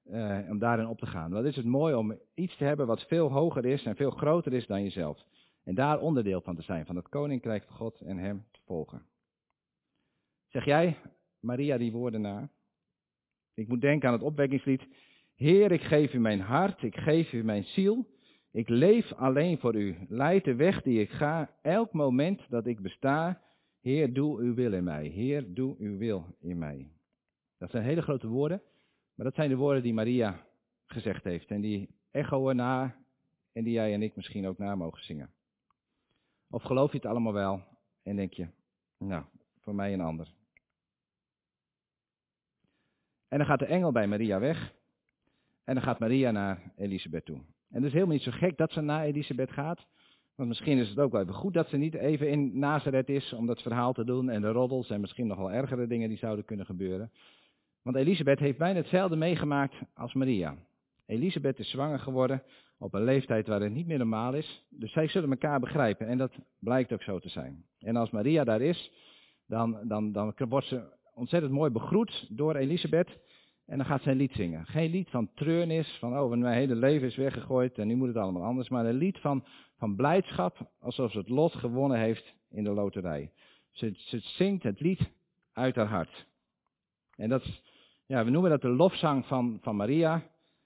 eh, 0.03 0.39
om 0.49 0.59
daarin 0.59 0.87
op 0.87 0.99
te 0.99 1.05
gaan. 1.05 1.31
Wat 1.31 1.45
is 1.45 1.55
het 1.55 1.65
mooi 1.65 1.95
om 1.95 2.19
iets 2.33 2.57
te 2.57 2.63
hebben 2.63 2.87
wat 2.87 3.07
veel 3.07 3.31
hoger 3.31 3.65
is 3.65 3.83
en 3.83 3.95
veel 3.95 4.11
groter 4.11 4.53
is 4.53 4.67
dan 4.67 4.83
jezelf. 4.83 5.25
En 5.63 5.75
daar 5.75 5.99
onderdeel 5.99 6.41
van 6.41 6.55
te 6.55 6.61
zijn, 6.61 6.85
van 6.85 6.95
het 6.95 7.09
koninkrijk 7.09 7.63
van 7.63 7.75
God 7.75 8.01
en 8.01 8.17
hem 8.17 8.45
te 8.51 8.59
volgen. 8.65 9.05
Zeg 10.47 10.65
jij, 10.65 10.97
Maria, 11.39 11.77
die 11.77 11.91
woorden 11.91 12.21
na? 12.21 12.49
Ik 13.53 13.67
moet 13.67 13.81
denken 13.81 14.07
aan 14.07 14.13
het 14.13 14.23
opwekkingslied. 14.23 14.87
Heer, 15.35 15.71
ik 15.71 15.81
geef 15.81 16.13
u 16.13 16.19
mijn 16.19 16.39
hart, 16.39 16.83
ik 16.83 16.97
geef 16.97 17.33
u 17.33 17.43
mijn 17.43 17.63
ziel. 17.63 18.05
Ik 18.51 18.69
leef 18.69 19.13
alleen 19.13 19.59
voor 19.59 19.75
u. 19.75 19.97
Leid 20.09 20.43
de 20.43 20.55
weg 20.55 20.81
die 20.81 21.01
ik 21.01 21.09
ga, 21.09 21.55
elk 21.61 21.93
moment 21.93 22.49
dat 22.49 22.67
ik 22.67 22.81
besta. 22.81 23.41
Heer, 23.81 24.13
doe 24.13 24.39
uw 24.39 24.53
wil 24.53 24.73
in 24.73 24.83
mij. 24.83 25.07
Heer, 25.07 25.53
doe 25.53 25.75
uw 25.77 25.97
wil 25.97 26.35
in 26.39 26.57
mij. 26.57 26.91
Dat 27.57 27.69
zijn 27.69 27.83
hele 27.83 28.01
grote 28.01 28.27
woorden, 28.27 28.61
maar 29.15 29.25
dat 29.25 29.35
zijn 29.35 29.49
de 29.49 29.55
woorden 29.55 29.83
die 29.83 29.93
Maria 29.93 30.45
gezegd 30.85 31.23
heeft. 31.23 31.47
En 31.47 31.61
die 31.61 31.89
echoen 32.11 32.55
na 32.55 32.95
en 33.51 33.63
die 33.63 33.73
jij 33.73 33.93
en 33.93 34.01
ik 34.01 34.15
misschien 34.15 34.47
ook 34.47 34.57
na 34.57 34.75
mogen 34.75 35.03
zingen. 35.03 35.33
Of 36.49 36.63
geloof 36.63 36.91
je 36.91 36.97
het 36.97 37.05
allemaal 37.05 37.33
wel 37.33 37.63
en 38.03 38.15
denk 38.15 38.33
je, 38.33 38.47
nou, 38.97 39.23
voor 39.67 39.75
mij 39.75 39.93
een 39.93 40.01
ander. 40.01 40.27
En 43.27 43.37
dan 43.37 43.47
gaat 43.47 43.59
de 43.59 43.65
engel 43.65 43.91
bij 43.91 44.07
Maria 44.07 44.39
weg. 44.39 44.73
En 45.63 45.73
dan 45.73 45.83
gaat 45.83 45.99
Maria 45.99 46.31
naar 46.31 46.71
Elisabeth 46.75 47.25
toe. 47.25 47.35
En 47.69 47.75
het 47.75 47.83
is 47.83 47.91
helemaal 47.91 48.13
niet 48.13 48.23
zo 48.23 48.31
gek 48.31 48.57
dat 48.57 48.71
ze 48.71 48.81
naar 48.81 49.05
Elisabeth 49.05 49.51
gaat. 49.51 49.87
Want 50.35 50.49
misschien 50.49 50.77
is 50.77 50.89
het 50.89 50.99
ook 50.99 51.11
wel 51.11 51.21
even 51.21 51.33
goed 51.33 51.53
dat 51.53 51.69
ze 51.69 51.77
niet 51.77 51.93
even 51.93 52.29
in 52.29 52.59
Nazareth 52.59 53.09
is 53.09 53.33
om 53.33 53.47
dat 53.47 53.61
verhaal 53.61 53.93
te 53.93 54.03
doen. 54.03 54.29
En 54.29 54.41
de 54.41 54.51
roddels 54.51 54.89
en 54.89 55.01
misschien 55.01 55.27
nog 55.27 55.37
wel 55.37 55.51
ergere 55.51 55.87
dingen 55.87 56.09
die 56.09 56.17
zouden 56.17 56.45
kunnen 56.45 56.65
gebeuren. 56.65 57.11
Want 57.81 57.95
Elisabeth 57.95 58.39
heeft 58.39 58.57
bijna 58.57 58.79
hetzelfde 58.79 59.15
meegemaakt 59.15 59.75
als 59.93 60.13
Maria. 60.13 60.55
Elisabeth 61.05 61.59
is 61.59 61.69
zwanger 61.69 61.99
geworden 61.99 62.43
op 62.77 62.93
een 62.93 63.03
leeftijd 63.03 63.47
waar 63.47 63.61
het 63.61 63.73
niet 63.73 63.87
meer 63.87 63.97
normaal 63.97 64.33
is. 64.33 64.65
Dus 64.69 64.91
zij 64.91 65.07
zullen 65.07 65.29
elkaar 65.29 65.59
begrijpen 65.59 66.07
en 66.07 66.17
dat 66.17 66.31
blijkt 66.59 66.93
ook 66.93 67.03
zo 67.03 67.19
te 67.19 67.29
zijn. 67.29 67.65
En 67.79 67.95
als 67.95 68.09
Maria 68.09 68.43
daar 68.43 68.61
is, 68.61 68.91
dan, 69.47 69.77
dan, 69.83 70.11
dan 70.11 70.33
wordt 70.49 70.67
ze 70.67 70.83
ontzettend 71.13 71.53
mooi 71.53 71.71
begroet 71.71 72.27
door 72.29 72.55
Elisabeth. 72.55 73.17
En 73.65 73.77
dan 73.77 73.85
gaat 73.85 74.01
zij 74.01 74.11
een 74.11 74.17
lied 74.17 74.33
zingen. 74.33 74.65
Geen 74.65 74.91
lied 74.91 75.09
van 75.09 75.29
treurnis, 75.33 75.97
van 75.99 76.19
oh, 76.19 76.29
mijn 76.29 76.53
hele 76.53 76.75
leven 76.75 77.07
is 77.07 77.15
weggegooid 77.15 77.77
en 77.77 77.87
nu 77.87 77.95
moet 77.95 78.07
het 78.07 78.17
allemaal 78.17 78.43
anders. 78.43 78.69
Maar 78.69 78.85
een 78.85 78.95
lied 78.95 79.17
van, 79.17 79.43
van 79.77 79.95
blijdschap, 79.95 80.71
alsof 80.79 81.11
ze 81.11 81.17
het 81.17 81.29
lot 81.29 81.53
gewonnen 81.55 81.99
heeft 81.99 82.33
in 82.49 82.63
de 82.63 82.69
loterij. 82.69 83.31
Ze, 83.71 83.93
ze 83.95 84.19
zingt 84.19 84.63
het 84.63 84.79
lied 84.79 85.11
uit 85.53 85.75
haar 85.75 85.87
hart. 85.87 86.27
En 87.15 87.29
dat 87.29 87.43
is, 87.43 87.61
ja, 88.05 88.25
we 88.25 88.29
noemen 88.29 88.49
dat 88.49 88.61
de 88.61 88.69
lofzang 88.69 89.25
van, 89.25 89.57
van 89.61 89.75
Maria. 89.75 90.23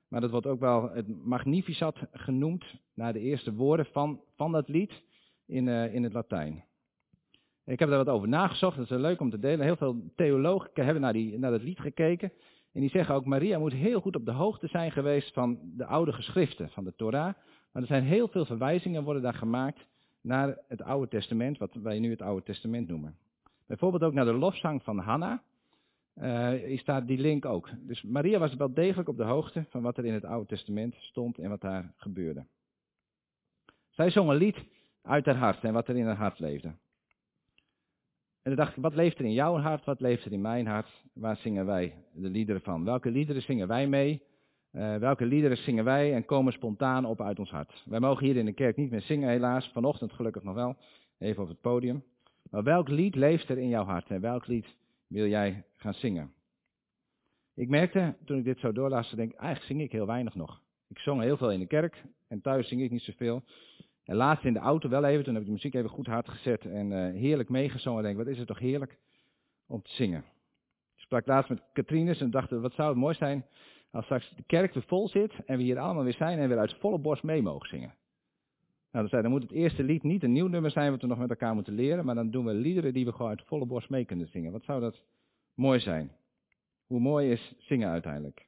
Maar 0.07 0.21
dat 0.21 0.31
wordt 0.31 0.47
ook 0.47 0.59
wel 0.59 0.89
het 0.89 1.25
Magnificat 1.25 1.97
genoemd, 2.11 2.65
naar 2.93 3.13
de 3.13 3.19
eerste 3.19 3.53
woorden 3.53 3.85
van, 3.85 4.21
van 4.35 4.51
dat 4.51 4.67
lied 4.67 5.03
in, 5.45 5.67
uh, 5.67 5.93
in 5.93 6.03
het 6.03 6.13
Latijn. 6.13 6.63
Ik 7.65 7.79
heb 7.79 7.89
daar 7.89 8.05
wat 8.05 8.15
over 8.15 8.27
nagezocht, 8.27 8.77
dat 8.77 8.91
is 8.91 8.97
leuk 8.97 9.19
om 9.19 9.29
te 9.29 9.39
delen. 9.39 9.65
Heel 9.65 9.75
veel 9.75 10.11
theologen 10.15 10.69
hebben 10.73 11.01
naar, 11.01 11.13
die, 11.13 11.39
naar 11.39 11.51
dat 11.51 11.63
lied 11.63 11.79
gekeken. 11.79 12.31
En 12.73 12.81
die 12.81 12.89
zeggen 12.89 13.15
ook, 13.15 13.25
Maria 13.25 13.59
moet 13.59 13.73
heel 13.73 14.01
goed 14.01 14.15
op 14.15 14.25
de 14.25 14.31
hoogte 14.31 14.67
zijn 14.67 14.91
geweest 14.91 15.33
van 15.33 15.59
de 15.77 15.85
oude 15.85 16.13
geschriften, 16.13 16.69
van 16.69 16.83
de 16.83 16.93
Torah. 16.95 17.33
Maar 17.71 17.81
er 17.81 17.87
zijn 17.87 18.03
heel 18.03 18.27
veel 18.27 18.45
verwijzingen 18.45 19.03
worden 19.03 19.21
daar 19.21 19.33
gemaakt 19.33 19.85
naar 20.21 20.57
het 20.67 20.81
Oude 20.81 21.07
Testament, 21.07 21.57
wat 21.57 21.73
wij 21.73 21.99
nu 21.99 22.09
het 22.09 22.21
Oude 22.21 22.43
Testament 22.43 22.87
noemen. 22.87 23.17
Bijvoorbeeld 23.67 24.03
ook 24.03 24.13
naar 24.13 24.25
de 24.25 24.33
lofzang 24.33 24.83
van 24.83 24.97
Hanna, 24.97 25.43
uh, 26.15 26.53
is 26.53 26.83
daar 26.83 27.05
die 27.05 27.17
link 27.17 27.45
ook. 27.45 27.69
Dus 27.79 28.01
Maria 28.01 28.39
was 28.39 28.55
wel 28.55 28.73
degelijk 28.73 29.09
op 29.09 29.17
de 29.17 29.23
hoogte 29.23 29.65
van 29.69 29.81
wat 29.81 29.97
er 29.97 30.05
in 30.05 30.13
het 30.13 30.25
Oude 30.25 30.47
Testament 30.47 30.95
stond 30.97 31.37
en 31.37 31.49
wat 31.49 31.61
daar 31.61 31.93
gebeurde. 31.95 32.45
Zij 33.89 34.09
zong 34.09 34.29
een 34.29 34.35
lied 34.35 34.57
uit 35.01 35.25
haar 35.25 35.35
hart 35.35 35.63
en 35.63 35.73
wat 35.73 35.87
er 35.87 35.97
in 35.97 36.05
haar 36.05 36.15
hart 36.15 36.39
leefde. 36.39 36.73
En 38.41 38.55
dan 38.55 38.55
dacht 38.55 38.75
ik, 38.75 38.83
wat 38.83 38.95
leeft 38.95 39.19
er 39.19 39.25
in 39.25 39.33
jouw 39.33 39.57
hart, 39.57 39.85
wat 39.85 39.99
leeft 39.99 40.25
er 40.25 40.31
in 40.31 40.41
mijn 40.41 40.67
hart? 40.67 41.03
Waar 41.13 41.35
zingen 41.35 41.65
wij 41.65 41.93
de 42.13 42.29
liederen 42.29 42.61
van? 42.61 42.85
Welke 42.85 43.11
liederen 43.11 43.41
zingen 43.41 43.67
wij 43.67 43.87
mee? 43.87 44.21
Uh, 44.71 44.95
welke 44.95 45.25
liederen 45.25 45.57
zingen 45.57 45.83
wij 45.83 46.13
en 46.13 46.25
komen 46.25 46.53
spontaan 46.53 47.05
op 47.05 47.21
uit 47.21 47.39
ons 47.39 47.49
hart? 47.49 47.83
Wij 47.85 47.99
mogen 47.99 48.25
hier 48.25 48.35
in 48.35 48.45
de 48.45 48.53
kerk 48.53 48.77
niet 48.77 48.91
meer 48.91 49.01
zingen 49.01 49.29
helaas, 49.29 49.69
vanochtend 49.73 50.13
gelukkig 50.13 50.43
nog 50.43 50.55
wel, 50.55 50.75
even 51.17 51.43
op 51.43 51.49
het 51.49 51.61
podium. 51.61 52.03
Maar 52.49 52.63
welk 52.63 52.87
lied 52.87 53.15
leeft 53.15 53.49
er 53.49 53.57
in 53.57 53.67
jouw 53.67 53.83
hart 53.83 54.09
en 54.09 54.21
welk 54.21 54.47
lied 54.47 54.75
wil 55.07 55.27
jij 55.27 55.63
gaan 55.75 55.93
zingen? 55.93 56.33
Ik 57.55 57.69
merkte, 57.69 58.15
toen 58.25 58.37
ik 58.37 58.43
dit 58.43 58.59
zo 58.59 58.71
doorlas, 58.71 59.09
denk 59.09 59.31
ik, 59.31 59.39
eigenlijk 59.39 59.67
zing 59.67 59.81
ik 59.81 59.91
heel 59.91 60.05
weinig 60.05 60.35
nog. 60.35 60.61
Ik 60.87 60.97
zong 60.97 61.21
heel 61.21 61.37
veel 61.37 61.51
in 61.51 61.59
de 61.59 61.67
kerk 61.67 62.03
en 62.27 62.41
thuis 62.41 62.67
zing 62.67 62.81
ik 62.81 62.91
niet 62.91 63.01
zoveel. 63.01 63.43
En 64.11 64.17
laatst 64.17 64.45
in 64.45 64.53
de 64.53 64.59
auto 64.59 64.89
wel 64.89 65.03
even, 65.03 65.23
toen 65.23 65.33
heb 65.33 65.41
ik 65.41 65.47
de 65.47 65.53
muziek 65.53 65.73
even 65.73 65.89
goed 65.89 66.07
hard 66.07 66.29
gezet 66.29 66.65
en 66.65 66.91
uh, 66.91 67.21
heerlijk 67.21 67.49
meegezongen. 67.49 67.99
En 67.99 68.05
denk, 68.05 68.17
wat 68.17 68.27
is 68.27 68.37
het 68.37 68.47
toch 68.47 68.59
heerlijk 68.59 68.97
om 69.67 69.81
te 69.81 69.91
zingen. 69.91 70.19
Ik 70.95 71.01
sprak 71.01 71.25
laatst 71.25 71.49
met 71.49 71.61
Katrines 71.73 72.21
en 72.21 72.31
dacht, 72.31 72.49
wat 72.49 72.73
zou 72.73 72.89
het 72.89 72.97
mooi 72.97 73.15
zijn 73.15 73.45
als 73.91 74.03
straks 74.03 74.33
de 74.35 74.43
kerk 74.43 74.73
weer 74.73 74.83
vol 74.87 75.07
zit 75.07 75.33
en 75.45 75.57
we 75.57 75.63
hier 75.63 75.79
allemaal 75.79 76.03
weer 76.03 76.13
zijn 76.13 76.39
en 76.39 76.47
weer 76.47 76.57
uit 76.57 76.75
volle 76.79 76.99
borst 76.99 77.23
mee 77.23 77.41
mogen 77.41 77.67
zingen. 77.67 77.93
Nou, 78.91 79.03
dan, 79.03 79.07
zei, 79.07 79.21
dan 79.21 79.31
moet 79.31 79.41
het 79.41 79.51
eerste 79.51 79.83
lied 79.83 80.03
niet 80.03 80.23
een 80.23 80.31
nieuw 80.31 80.47
nummer 80.47 80.71
zijn 80.71 80.91
wat 80.91 81.01
we 81.01 81.07
nog 81.07 81.17
met 81.17 81.29
elkaar 81.29 81.53
moeten 81.53 81.73
leren, 81.73 82.05
maar 82.05 82.15
dan 82.15 82.31
doen 82.31 82.45
we 82.45 82.53
liederen 82.53 82.93
die 82.93 83.05
we 83.05 83.11
gewoon 83.11 83.29
uit 83.29 83.43
volle 83.45 83.65
borst 83.65 83.89
mee 83.89 84.05
kunnen 84.05 84.27
zingen. 84.27 84.51
Wat 84.51 84.63
zou 84.63 84.81
dat 84.81 85.03
mooi 85.53 85.79
zijn? 85.79 86.11
Hoe 86.87 86.99
mooi 86.99 87.31
is 87.31 87.55
zingen 87.57 87.89
uiteindelijk? 87.89 88.47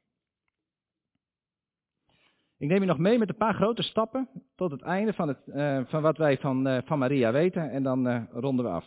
Ik 2.63 2.69
neem 2.69 2.79
je 2.79 2.87
nog 2.87 2.97
mee 2.97 3.17
met 3.17 3.29
een 3.29 3.35
paar 3.35 3.53
grote 3.53 3.81
stappen 3.81 4.29
tot 4.55 4.71
het 4.71 4.81
einde 4.81 5.13
van, 5.13 5.27
het, 5.27 5.37
uh, 5.47 5.79
van 5.85 6.01
wat 6.01 6.17
wij 6.17 6.37
van, 6.37 6.67
uh, 6.67 6.77
van 6.85 6.99
Maria 6.99 7.31
weten 7.31 7.71
en 7.71 7.83
dan 7.83 8.07
uh, 8.07 8.21
ronden 8.31 8.65
we 8.65 8.71
af. 8.71 8.85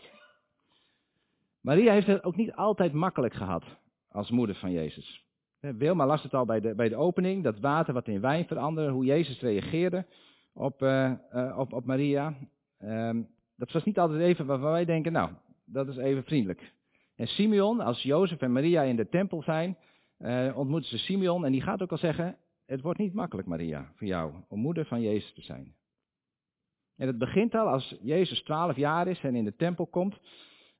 Maria 1.61 1.93
heeft 1.93 2.07
het 2.07 2.25
ook 2.25 2.37
niet 2.37 2.53
altijd 2.53 2.93
makkelijk 2.93 3.35
gehad 3.35 3.65
als 4.09 4.31
moeder 4.31 4.57
van 4.57 4.73
Jezus. 4.73 5.25
Wilma 5.61 6.07
las 6.07 6.23
het 6.23 6.35
al 6.35 6.45
bij 6.45 6.61
de, 6.61 6.75
bij 6.75 6.89
de 6.89 6.97
opening, 6.97 7.45
dat 7.45 7.61
water 7.61 7.95
wat 7.95 8.09
in 8.09 8.21
wijn 8.21 8.47
veranderde, 8.47 8.93
hoe 8.93 9.05
Jezus 9.05 9.41
reageerde 9.41 10.07
op, 10.53 10.83
op, 11.57 11.73
op 11.73 11.85
Maria. 11.85 12.35
Um, 12.83 13.29
dat 13.57 13.73
was 13.73 13.85
niet 13.85 13.99
altijd 13.99 14.21
even 14.21 14.47
waarvan 14.47 14.71
wij 14.71 14.85
denken, 14.85 15.13
nou, 15.13 15.31
dat 15.65 15.89
is 15.89 15.97
even 15.97 16.25
vriendelijk. 16.25 16.73
En 17.17 17.27
Simeon, 17.27 17.81
als 17.81 18.03
Jozef 18.03 18.41
en 18.41 18.53
Maria 18.53 18.83
in 18.83 18.97
de 18.97 19.09
tempel 19.09 19.43
zijn, 19.43 19.77
ontmoeten 20.55 20.91
ze 20.91 20.99
Simeon 20.99 21.45
en 21.45 21.53
die 21.53 21.63
gaat 21.63 21.83
ook 21.83 21.91
al 21.91 21.99
zeggen, 21.99 22.37
het 22.67 22.81
wordt 22.81 22.99
niet 22.99 23.15
makkelijk, 23.15 23.49
Maria, 23.49 23.93
voor 23.95 24.07
jou, 24.07 24.35
om 24.49 24.61
moeder 24.61 24.87
van 24.87 25.01
Jezus 25.01 25.33
te 25.33 25.43
zijn. 25.43 25.75
En 26.97 27.07
het 27.07 27.19
begint 27.19 27.55
al 27.55 27.69
als 27.69 27.97
Jezus 28.03 28.43
twaalf 28.43 28.77
jaar 28.77 29.09
is 29.09 29.21
en 29.21 29.35
in 29.35 29.45
de 29.45 29.57
tempel 29.57 29.87
komt. 29.87 30.21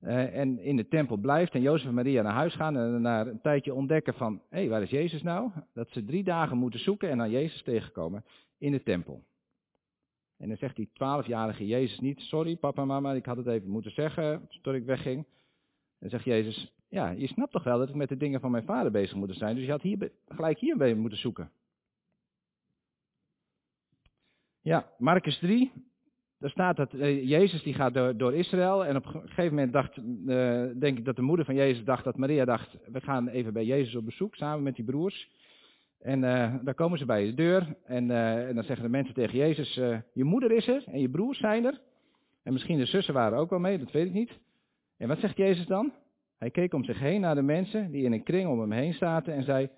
Uh, 0.01 0.37
en 0.37 0.59
in 0.59 0.77
de 0.77 0.89
tempel 0.89 1.17
blijft 1.17 1.55
en 1.55 1.61
Jozef 1.61 1.87
en 1.87 1.95
Maria 1.95 2.23
naar 2.23 2.33
huis 2.33 2.55
gaan 2.55 2.77
en 2.77 3.03
na 3.03 3.27
een 3.27 3.41
tijdje 3.41 3.75
ontdekken 3.75 4.15
van, 4.15 4.43
hé, 4.51 4.59
hey, 4.59 4.69
waar 4.69 4.83
is 4.83 4.91
Jezus 4.91 5.23
nou? 5.23 5.51
Dat 5.73 5.91
ze 5.91 6.05
drie 6.05 6.25
dagen 6.25 6.57
moeten 6.57 6.81
zoeken 6.81 7.11
en 7.11 7.19
dan 7.19 7.31
Jezus 7.31 7.63
tegenkomen 7.63 8.25
in 8.59 8.73
de 8.73 8.83
tempel. 8.83 9.25
En 10.37 10.49
dan 10.49 10.57
zegt 10.57 10.77
die 10.77 10.91
twaalfjarige 10.93 11.67
Jezus 11.67 11.99
niet, 12.01 12.21
sorry 12.21 12.57
papa 12.57 12.85
mama, 12.85 13.13
ik 13.13 13.27
had 13.27 13.37
het 13.37 13.47
even 13.47 13.69
moeten 13.69 13.91
zeggen 13.91 14.49
tot 14.63 14.75
ik 14.75 14.85
wegging. 14.85 15.27
Dan 15.99 16.11
zegt 16.11 16.25
Jezus, 16.25 16.75
ja, 16.89 17.11
je 17.11 17.27
snapt 17.27 17.53
toch 17.53 17.65
wel 17.65 17.79
dat 17.79 17.89
ik 17.89 17.95
met 17.95 18.09
de 18.09 18.17
dingen 18.17 18.41
van 18.41 18.51
mijn 18.51 18.65
vader 18.65 18.91
bezig 18.91 19.17
moet 19.17 19.35
zijn, 19.35 19.55
dus 19.55 19.65
je 19.65 19.71
had 19.71 19.83
hier, 19.83 20.13
gelijk 20.29 20.59
hierbij 20.59 20.95
moeten 20.95 21.19
zoeken. 21.19 21.51
Ja, 24.67 24.87
Marcus 24.99 25.39
3, 25.39 25.73
daar 26.39 26.51
staat 26.51 26.77
dat 26.77 26.95
uh, 26.95 27.29
Jezus 27.29 27.63
die 27.63 27.75
gaat 27.75 27.95
door, 27.95 28.17
door, 28.17 28.35
Israël 28.35 28.85
en 28.85 28.97
op 28.97 29.07
een 29.07 29.21
gegeven 29.21 29.55
moment 29.55 29.73
dacht, 29.73 29.97
uh, 29.97 30.05
denk 30.79 30.99
ik 30.99 31.05
dat 31.05 31.17
de 31.17 31.23
moeder 31.23 31.45
van 31.45 31.55
Jezus 31.55 31.85
dacht, 31.85 32.05
dat 32.05 32.17
Maria 32.17 32.45
dacht, 32.45 32.77
we 32.93 33.01
gaan 33.01 33.29
even 33.29 33.53
bij 33.53 33.65
Jezus 33.65 33.95
op 33.95 34.05
bezoek 34.05 34.35
samen 34.35 34.63
met 34.63 34.77
die 34.77 34.85
broers. 34.85 35.31
En 36.01 36.23
uh, 36.23 36.55
daar 36.63 36.75
komen 36.75 36.99
ze 36.99 37.05
bij 37.05 37.25
de 37.25 37.35
deur 37.35 37.77
en, 37.85 38.11
en, 38.11 38.55
dan 38.55 38.65
zeggen 38.65 38.85
de 38.85 38.91
mensen 38.91 39.15
tegen 39.15 39.39
Jezus, 39.39 39.75
je 40.13 40.25
moeder 40.25 40.53
is 40.53 40.69
er 40.69 40.85
en 40.87 41.01
je 41.01 41.11
broers 41.11 41.39
zijn 41.39 41.65
er. 41.65 41.81
En 42.43 42.53
misschien 42.53 42.79
de 42.79 42.87
zussen 42.87 43.15
waren 43.15 43.39
ook 43.39 43.51
wel 43.51 43.59
mee, 43.59 43.79
dat 43.79 43.93
weet 43.93 44.07
ik 44.07 44.13
niet. 44.13 44.39
En 44.99 45.09
wat 45.09 45.19
zegt 45.19 45.37
Jezus 45.37 45.67
dan? 45.67 45.93
Hij 46.39 46.51
keek 46.51 46.75
om 46.75 46.85
zich 46.85 46.99
heen 46.99 47.21
naar 47.21 47.35
de 47.35 47.43
mensen 47.43 47.91
die 47.91 48.05
in 48.05 48.13
een 48.13 48.23
kring 48.23 48.49
om 48.49 48.61
hem 48.61 48.73
heen 48.73 48.95
zaten 48.95 49.35
en 49.35 49.43
zei, 49.43 49.69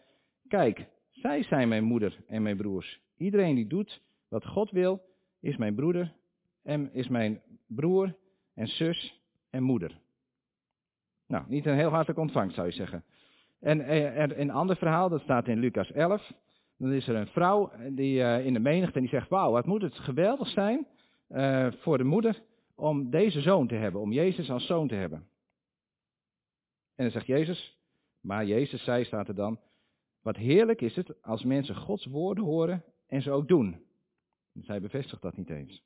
kijk, 0.48 0.86
zij 1.10 1.42
zijn 1.42 1.68
mijn 1.68 1.84
moeder 1.84 2.18
en 2.26 2.42
mijn 2.42 2.56
broers. 2.56 3.00
Iedereen 3.16 3.54
die 3.54 3.66
doet 3.66 4.06
wat 4.28 4.46
God 4.46 4.70
wil, 4.70 5.00
is 5.40 5.56
mijn 5.56 5.74
broeder 5.74 6.14
en 6.62 6.92
is 6.92 7.08
mijn 7.08 7.42
broer 7.66 8.16
en 8.54 8.68
zus 8.68 9.22
en 9.50 9.62
moeder. 9.62 10.00
Nou, 11.26 11.44
niet 11.48 11.66
een 11.66 11.74
heel 11.74 11.90
hartelijk 11.90 12.18
ontvangst 12.18 12.54
zou 12.54 12.66
je 12.66 12.72
zeggen. 12.72 13.04
En 13.60 13.80
er, 13.80 14.38
een 14.38 14.50
ander 14.50 14.76
verhaal, 14.76 15.08
dat 15.08 15.20
staat 15.20 15.48
in 15.48 15.58
Lucas 15.58 15.92
11. 15.92 16.32
Dan 16.76 16.92
is 16.92 17.08
er 17.08 17.14
een 17.14 17.26
vrouw 17.26 17.72
die, 17.90 18.20
uh, 18.20 18.46
in 18.46 18.52
de 18.52 18.58
menigte 18.58 18.94
en 18.94 19.00
die 19.00 19.10
zegt, 19.10 19.28
wauw, 19.28 19.50
wat 19.50 19.66
moet 19.66 19.82
het 19.82 19.98
geweldig 19.98 20.48
zijn 20.48 20.86
uh, 21.28 21.72
voor 21.72 21.98
de 21.98 22.04
moeder 22.04 22.42
om 22.74 23.10
deze 23.10 23.40
zoon 23.40 23.66
te 23.66 23.74
hebben, 23.74 24.00
om 24.00 24.12
Jezus 24.12 24.50
als 24.50 24.66
zoon 24.66 24.88
te 24.88 24.94
hebben. 24.94 25.18
En 26.94 27.04
dan 27.04 27.10
zegt 27.10 27.26
Jezus, 27.26 27.78
maar 28.20 28.46
Jezus 28.46 28.84
zei, 28.84 29.04
staat 29.04 29.28
er 29.28 29.34
dan, 29.34 29.60
wat 30.22 30.36
heerlijk 30.36 30.80
is 30.80 30.96
het 30.96 31.22
als 31.22 31.44
mensen 31.44 31.76
Gods 31.76 32.06
woorden 32.06 32.44
horen 32.44 32.84
en 33.06 33.22
ze 33.22 33.30
ook 33.30 33.48
doen. 33.48 33.86
Zij 34.62 34.80
bevestigt 34.80 35.22
dat 35.22 35.36
niet 35.36 35.50
eens. 35.50 35.82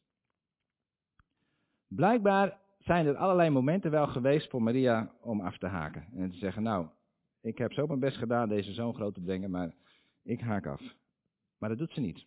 Blijkbaar 1.89 2.59
zijn 2.79 3.07
er 3.07 3.17
allerlei 3.17 3.51
momenten 3.51 3.91
wel 3.91 4.07
geweest 4.07 4.51
voor 4.51 4.63
Maria 4.63 5.13
om 5.21 5.41
af 5.41 5.59
te 5.59 5.67
haken. 5.67 6.07
En 6.15 6.31
te 6.31 6.37
zeggen, 6.37 6.63
nou, 6.63 6.87
ik 7.41 7.59
heb 7.59 7.73
zo 7.73 7.87
mijn 7.87 8.01
best 8.01 8.17
gedaan 8.17 8.49
deze 8.49 8.73
zoon 8.73 8.95
groot 8.95 9.15
te 9.15 9.21
brengen, 9.21 9.51
maar 9.51 9.75
ik 10.23 10.41
haak 10.41 10.67
af. 10.67 10.83
Maar 11.59 11.69
dat 11.69 11.79
doet 11.79 11.93
ze 11.93 12.01
niet. 12.01 12.27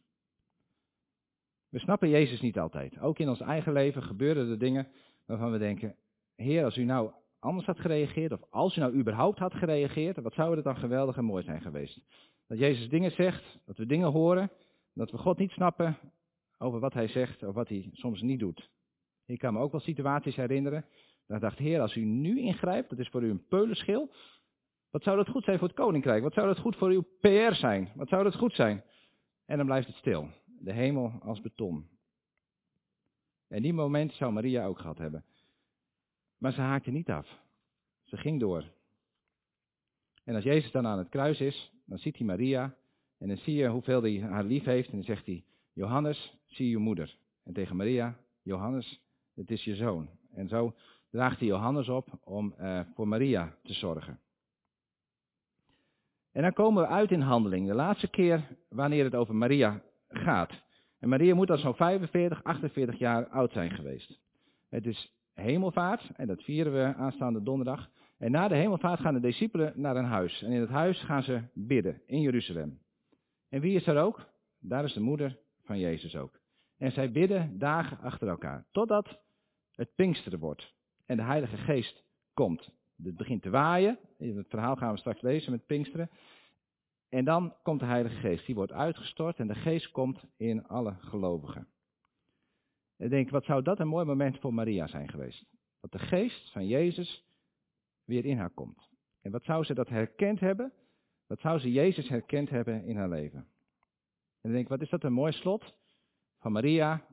We 1.69 1.79
snappen 1.79 2.09
Jezus 2.09 2.41
niet 2.41 2.59
altijd. 2.59 2.99
Ook 2.99 3.19
in 3.19 3.29
ons 3.29 3.39
eigen 3.39 3.73
leven 3.73 4.03
gebeuren 4.03 4.49
er 4.49 4.59
dingen 4.59 4.87
waarvan 5.25 5.51
we 5.51 5.57
denken, 5.57 5.95
Heer, 6.35 6.63
als 6.63 6.77
u 6.77 6.83
nou 6.83 7.11
anders 7.39 7.65
had 7.65 7.79
gereageerd, 7.79 8.31
of 8.31 8.41
als 8.49 8.77
u 8.77 8.79
nou 8.79 8.93
überhaupt 8.93 9.39
had 9.39 9.53
gereageerd, 9.53 10.21
wat 10.21 10.33
zou 10.33 10.55
het 10.55 10.63
dan 10.63 10.77
geweldig 10.77 11.17
en 11.17 11.25
mooi 11.25 11.43
zijn 11.43 11.61
geweest. 11.61 12.01
Dat 12.47 12.59
Jezus 12.59 12.89
dingen 12.89 13.11
zegt, 13.11 13.59
dat 13.65 13.77
we 13.77 13.85
dingen 13.85 14.11
horen, 14.11 14.51
dat 14.93 15.11
we 15.11 15.17
God 15.17 15.37
niet 15.37 15.51
snappen, 15.51 15.97
over 16.65 16.79
wat 16.79 16.93
hij 16.93 17.07
zegt 17.07 17.43
of 17.43 17.53
wat 17.53 17.69
hij 17.69 17.89
soms 17.91 18.21
niet 18.21 18.39
doet. 18.39 18.69
Ik 19.25 19.39
kan 19.39 19.53
me 19.53 19.59
ook 19.59 19.71
wel 19.71 19.81
situaties 19.81 20.35
herinneren. 20.35 20.85
Ik 21.27 21.39
dacht, 21.39 21.57
heer, 21.57 21.81
als 21.81 21.95
u 21.95 22.03
nu 22.05 22.39
ingrijpt, 22.39 22.89
dat 22.89 22.99
is 22.99 23.09
voor 23.09 23.23
u 23.23 23.29
een 23.29 23.47
peulenschil. 23.47 24.11
Wat 24.89 25.03
zou 25.03 25.17
dat 25.17 25.29
goed 25.29 25.43
zijn 25.43 25.59
voor 25.59 25.67
het 25.67 25.77
koninkrijk? 25.77 26.23
Wat 26.23 26.33
zou 26.33 26.47
dat 26.47 26.59
goed 26.59 26.75
voor 26.75 26.89
uw 26.89 27.01
PR 27.19 27.53
zijn? 27.53 27.91
Wat 27.95 28.07
zou 28.07 28.23
dat 28.23 28.35
goed 28.35 28.53
zijn? 28.53 28.83
En 29.45 29.57
dan 29.57 29.65
blijft 29.65 29.87
het 29.87 29.95
stil. 29.95 30.29
De 30.59 30.73
hemel 30.73 31.11
als 31.21 31.41
beton. 31.41 31.87
En 33.47 33.61
die 33.61 33.73
moment 33.73 34.13
zou 34.13 34.31
Maria 34.31 34.65
ook 34.65 34.79
gehad 34.79 34.97
hebben. 34.97 35.25
Maar 36.37 36.51
ze 36.51 36.61
haakte 36.61 36.91
niet 36.91 37.09
af. 37.09 37.39
Ze 38.03 38.17
ging 38.17 38.39
door. 38.39 38.63
En 40.23 40.35
als 40.35 40.43
Jezus 40.43 40.71
dan 40.71 40.87
aan 40.87 40.97
het 40.97 41.09
kruis 41.09 41.39
is, 41.39 41.71
dan 41.85 41.97
ziet 41.97 42.17
hij 42.17 42.25
Maria. 42.25 42.75
En 43.17 43.27
dan 43.27 43.37
zie 43.37 43.55
je 43.55 43.67
hoeveel 43.67 44.01
hij 44.01 44.19
haar 44.19 44.43
lief 44.43 44.63
heeft. 44.63 44.89
En 44.89 44.95
dan 44.95 45.03
zegt 45.03 45.25
hij, 45.25 45.43
Johannes, 45.75 46.37
zie 46.45 46.69
je 46.69 46.77
moeder. 46.77 47.17
En 47.43 47.53
tegen 47.53 47.75
Maria, 47.75 48.17
Johannes, 48.41 49.01
het 49.33 49.51
is 49.51 49.63
je 49.63 49.75
zoon. 49.75 50.09
En 50.33 50.47
zo 50.47 50.73
draagt 51.09 51.39
hij 51.39 51.47
Johannes 51.47 51.89
op 51.89 52.07
om 52.23 52.55
uh, 52.59 52.79
voor 52.93 53.07
Maria 53.07 53.55
te 53.63 53.73
zorgen. 53.73 54.19
En 56.31 56.41
dan 56.41 56.53
komen 56.53 56.83
we 56.83 56.89
uit 56.89 57.11
in 57.11 57.21
handeling. 57.21 57.67
De 57.67 57.73
laatste 57.73 58.07
keer 58.07 58.57
wanneer 58.69 59.03
het 59.03 59.15
over 59.15 59.35
Maria 59.35 59.81
gaat. 60.07 60.63
En 60.99 61.09
Maria 61.09 61.35
moet 61.35 61.47
dan 61.47 61.57
zo'n 61.57 61.75
45, 61.75 62.43
48 62.43 62.97
jaar 62.97 63.27
oud 63.27 63.51
zijn 63.51 63.71
geweest. 63.71 64.19
Het 64.69 64.85
is 64.85 65.13
hemelvaart 65.33 66.11
en 66.15 66.27
dat 66.27 66.43
vieren 66.43 66.73
we 66.73 66.93
aanstaande 66.95 67.43
donderdag. 67.43 67.89
En 68.17 68.31
na 68.31 68.47
de 68.47 68.55
hemelvaart 68.55 68.99
gaan 68.99 69.13
de 69.13 69.19
discipelen 69.19 69.73
naar 69.75 69.95
een 69.95 70.05
huis. 70.05 70.41
En 70.41 70.51
in 70.51 70.61
het 70.61 70.69
huis 70.69 71.03
gaan 71.03 71.23
ze 71.23 71.41
bidden 71.53 72.01
in 72.05 72.21
Jeruzalem. 72.21 72.79
En 73.49 73.61
wie 73.61 73.75
is 73.75 73.87
er 73.87 73.97
ook? 73.97 74.33
Daar 74.59 74.83
is 74.83 74.93
de 74.93 74.99
moeder 74.99 75.43
van 75.65 75.79
Jezus 75.79 76.15
ook. 76.15 76.39
En 76.77 76.91
zij 76.91 77.11
bidden 77.11 77.59
dagen 77.59 77.99
achter 77.99 78.27
elkaar, 78.27 78.65
totdat 78.71 79.19
het 79.71 79.95
Pinksteren 79.95 80.39
wordt 80.39 80.73
en 81.05 81.17
de 81.17 81.23
Heilige 81.23 81.57
Geest 81.57 82.03
komt. 82.33 82.69
Het 83.03 83.15
begint 83.17 83.41
te 83.41 83.49
waaien, 83.49 83.99
in 84.17 84.37
het 84.37 84.49
verhaal 84.49 84.75
gaan 84.75 84.91
we 84.91 84.99
straks 84.99 85.21
lezen 85.21 85.51
met 85.51 85.65
Pinksteren. 85.65 86.09
En 87.09 87.25
dan 87.25 87.55
komt 87.63 87.79
de 87.79 87.85
Heilige 87.85 88.15
Geest, 88.15 88.45
die 88.45 88.55
wordt 88.55 88.71
uitgestort 88.71 89.39
en 89.39 89.47
de 89.47 89.55
Geest 89.55 89.91
komt 89.91 90.23
in 90.37 90.67
alle 90.67 90.95
gelovigen. 90.99 91.67
En 92.97 93.05
ik 93.05 93.11
denk, 93.11 93.29
wat 93.29 93.45
zou 93.45 93.61
dat 93.61 93.79
een 93.79 93.87
mooi 93.87 94.05
moment 94.05 94.39
voor 94.39 94.53
Maria 94.53 94.87
zijn 94.87 95.09
geweest? 95.09 95.45
Dat 95.79 95.91
de 95.91 95.99
Geest 95.99 96.51
van 96.51 96.67
Jezus 96.67 97.25
weer 98.03 98.25
in 98.25 98.37
haar 98.37 98.49
komt. 98.49 98.89
En 99.21 99.31
wat 99.31 99.43
zou 99.43 99.63
ze 99.63 99.73
dat 99.73 99.89
herkend 99.89 100.39
hebben? 100.39 100.73
Wat 101.27 101.39
zou 101.39 101.59
ze 101.59 101.71
Jezus 101.71 102.09
herkend 102.09 102.49
hebben 102.49 102.85
in 102.85 102.95
haar 102.95 103.09
leven? 103.09 103.47
En 104.45 104.51
ik 104.51 104.57
denk, 104.57 104.69
wat 104.69 104.81
is 104.81 104.89
dat 104.89 105.03
een 105.03 105.13
mooi 105.13 105.31
slot 105.31 105.73
van 106.39 106.51
Maria, 106.51 107.05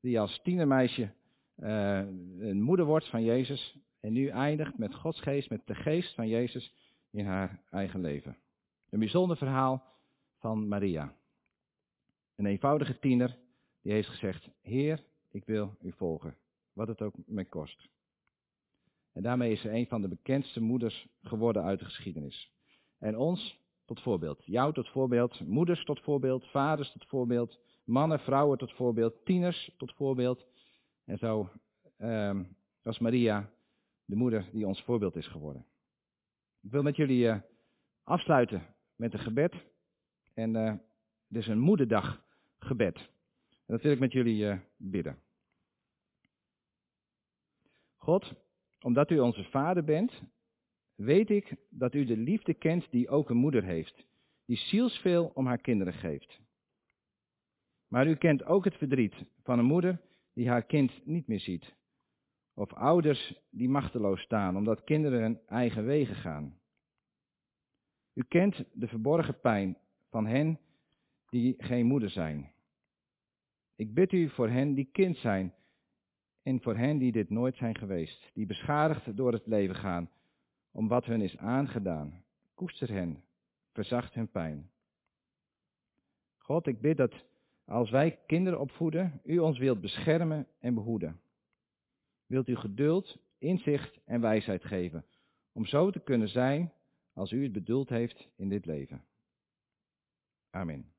die 0.00 0.20
als 0.20 0.40
tienermeisje 0.42 1.12
uh, 1.56 1.98
een 2.38 2.62
moeder 2.62 2.86
wordt 2.86 3.08
van 3.08 3.24
Jezus 3.24 3.78
en 4.00 4.12
nu 4.12 4.28
eindigt 4.28 4.78
met 4.78 4.94
Gods 4.94 5.20
geest, 5.20 5.50
met 5.50 5.66
de 5.66 5.74
geest 5.74 6.14
van 6.14 6.28
Jezus 6.28 6.74
in 7.10 7.26
haar 7.26 7.62
eigen 7.70 8.00
leven. 8.00 8.36
Een 8.90 8.98
bijzonder 8.98 9.36
verhaal 9.36 9.84
van 10.38 10.68
Maria. 10.68 11.14
Een 12.36 12.46
eenvoudige 12.46 12.98
tiener 12.98 13.38
die 13.80 13.92
heeft 13.92 14.08
gezegd, 14.08 14.48
Heer, 14.60 15.02
ik 15.30 15.44
wil 15.44 15.76
u 15.80 15.92
volgen, 15.92 16.36
wat 16.72 16.88
het 16.88 17.02
ook 17.02 17.14
me 17.26 17.44
kost. 17.44 17.88
En 19.12 19.22
daarmee 19.22 19.52
is 19.52 19.60
ze 19.60 19.70
een 19.70 19.86
van 19.86 20.02
de 20.02 20.08
bekendste 20.08 20.60
moeders 20.60 21.06
geworden 21.22 21.62
uit 21.62 21.78
de 21.78 21.84
geschiedenis. 21.84 22.52
En 22.98 23.16
ons 23.16 23.61
tot 23.94 24.02
voorbeeld. 24.02 24.42
Jou 24.44 24.72
tot 24.72 24.88
voorbeeld, 24.88 25.40
moeders 25.40 25.84
tot 25.84 26.00
voorbeeld, 26.00 26.46
vaders 26.46 26.92
tot 26.92 27.06
voorbeeld, 27.06 27.58
mannen, 27.84 28.20
vrouwen 28.20 28.58
tot 28.58 28.72
voorbeeld, 28.72 29.24
tieners 29.24 29.74
tot 29.76 29.92
voorbeeld. 29.94 30.46
En 31.04 31.18
zo 31.18 31.50
um, 31.98 32.56
was 32.82 32.98
Maria 32.98 33.50
de 34.04 34.16
moeder 34.16 34.48
die 34.52 34.66
ons 34.66 34.82
voorbeeld 34.82 35.16
is 35.16 35.26
geworden. 35.26 35.66
Ik 36.60 36.70
wil 36.70 36.82
met 36.82 36.96
jullie 36.96 37.24
uh, 37.24 37.36
afsluiten 38.02 38.66
met 38.96 39.12
een 39.12 39.18
gebed. 39.18 39.54
En 40.34 40.54
uh, 40.54 40.74
dit 41.28 41.42
is 41.42 41.48
een 41.48 41.58
moederdag 41.58 42.24
gebed. 42.58 42.96
En 43.48 43.74
dat 43.74 43.82
wil 43.82 43.92
ik 43.92 43.98
met 43.98 44.12
jullie 44.12 44.44
uh, 44.44 44.58
bidden. 44.76 45.18
God, 47.96 48.32
omdat 48.80 49.10
u 49.10 49.18
onze 49.18 49.44
vader 49.44 49.84
bent, 49.84 50.22
weet 51.02 51.30
ik 51.30 51.56
dat 51.70 51.94
u 51.94 52.04
de 52.04 52.16
liefde 52.16 52.54
kent 52.54 52.90
die 52.90 53.08
ook 53.08 53.30
een 53.30 53.36
moeder 53.36 53.62
heeft, 53.62 54.06
die 54.44 54.56
zielsveel 54.56 55.30
om 55.34 55.46
haar 55.46 55.60
kinderen 55.60 55.92
geeft. 55.92 56.40
Maar 57.88 58.06
u 58.06 58.14
kent 58.14 58.44
ook 58.44 58.64
het 58.64 58.74
verdriet 58.74 59.14
van 59.42 59.58
een 59.58 59.64
moeder 59.64 60.00
die 60.32 60.48
haar 60.48 60.62
kind 60.62 61.06
niet 61.06 61.26
meer 61.26 61.40
ziet. 61.40 61.74
Of 62.54 62.72
ouders 62.72 63.34
die 63.50 63.68
machteloos 63.68 64.20
staan 64.20 64.56
omdat 64.56 64.84
kinderen 64.84 65.20
hun 65.20 65.40
eigen 65.46 65.84
wegen 65.84 66.14
gaan. 66.14 66.58
U 68.14 68.24
kent 68.28 68.64
de 68.72 68.88
verborgen 68.88 69.40
pijn 69.40 69.78
van 70.10 70.26
hen 70.26 70.58
die 71.28 71.54
geen 71.58 71.86
moeder 71.86 72.10
zijn. 72.10 72.52
Ik 73.76 73.94
bid 73.94 74.12
u 74.12 74.28
voor 74.28 74.48
hen 74.48 74.74
die 74.74 74.88
kind 74.92 75.16
zijn 75.16 75.54
en 76.42 76.62
voor 76.62 76.76
hen 76.76 76.98
die 76.98 77.12
dit 77.12 77.30
nooit 77.30 77.56
zijn 77.56 77.76
geweest, 77.76 78.30
die 78.34 78.46
beschadigd 78.46 79.16
door 79.16 79.32
het 79.32 79.46
leven 79.46 79.74
gaan 79.74 80.10
om 80.72 80.88
wat 80.88 81.04
hun 81.04 81.20
is 81.20 81.36
aangedaan. 81.36 82.24
Koester 82.54 82.88
hen, 82.88 83.24
verzacht 83.72 84.14
hun 84.14 84.30
pijn. 84.30 84.70
God, 86.38 86.66
ik 86.66 86.80
bid 86.80 86.96
dat 86.96 87.24
als 87.64 87.90
wij 87.90 88.18
kinderen 88.26 88.60
opvoeden, 88.60 89.20
u 89.24 89.38
ons 89.38 89.58
wilt 89.58 89.80
beschermen 89.80 90.46
en 90.58 90.74
behoeden. 90.74 91.20
Wilt 92.26 92.48
u 92.48 92.56
geduld, 92.56 93.18
inzicht 93.38 93.98
en 94.04 94.20
wijsheid 94.20 94.64
geven, 94.64 95.04
om 95.52 95.66
zo 95.66 95.90
te 95.90 96.00
kunnen 96.00 96.28
zijn 96.28 96.72
als 97.12 97.32
u 97.32 97.42
het 97.42 97.52
bedoeld 97.52 97.88
heeft 97.88 98.28
in 98.36 98.48
dit 98.48 98.66
leven. 98.66 99.04
Amen. 100.50 100.91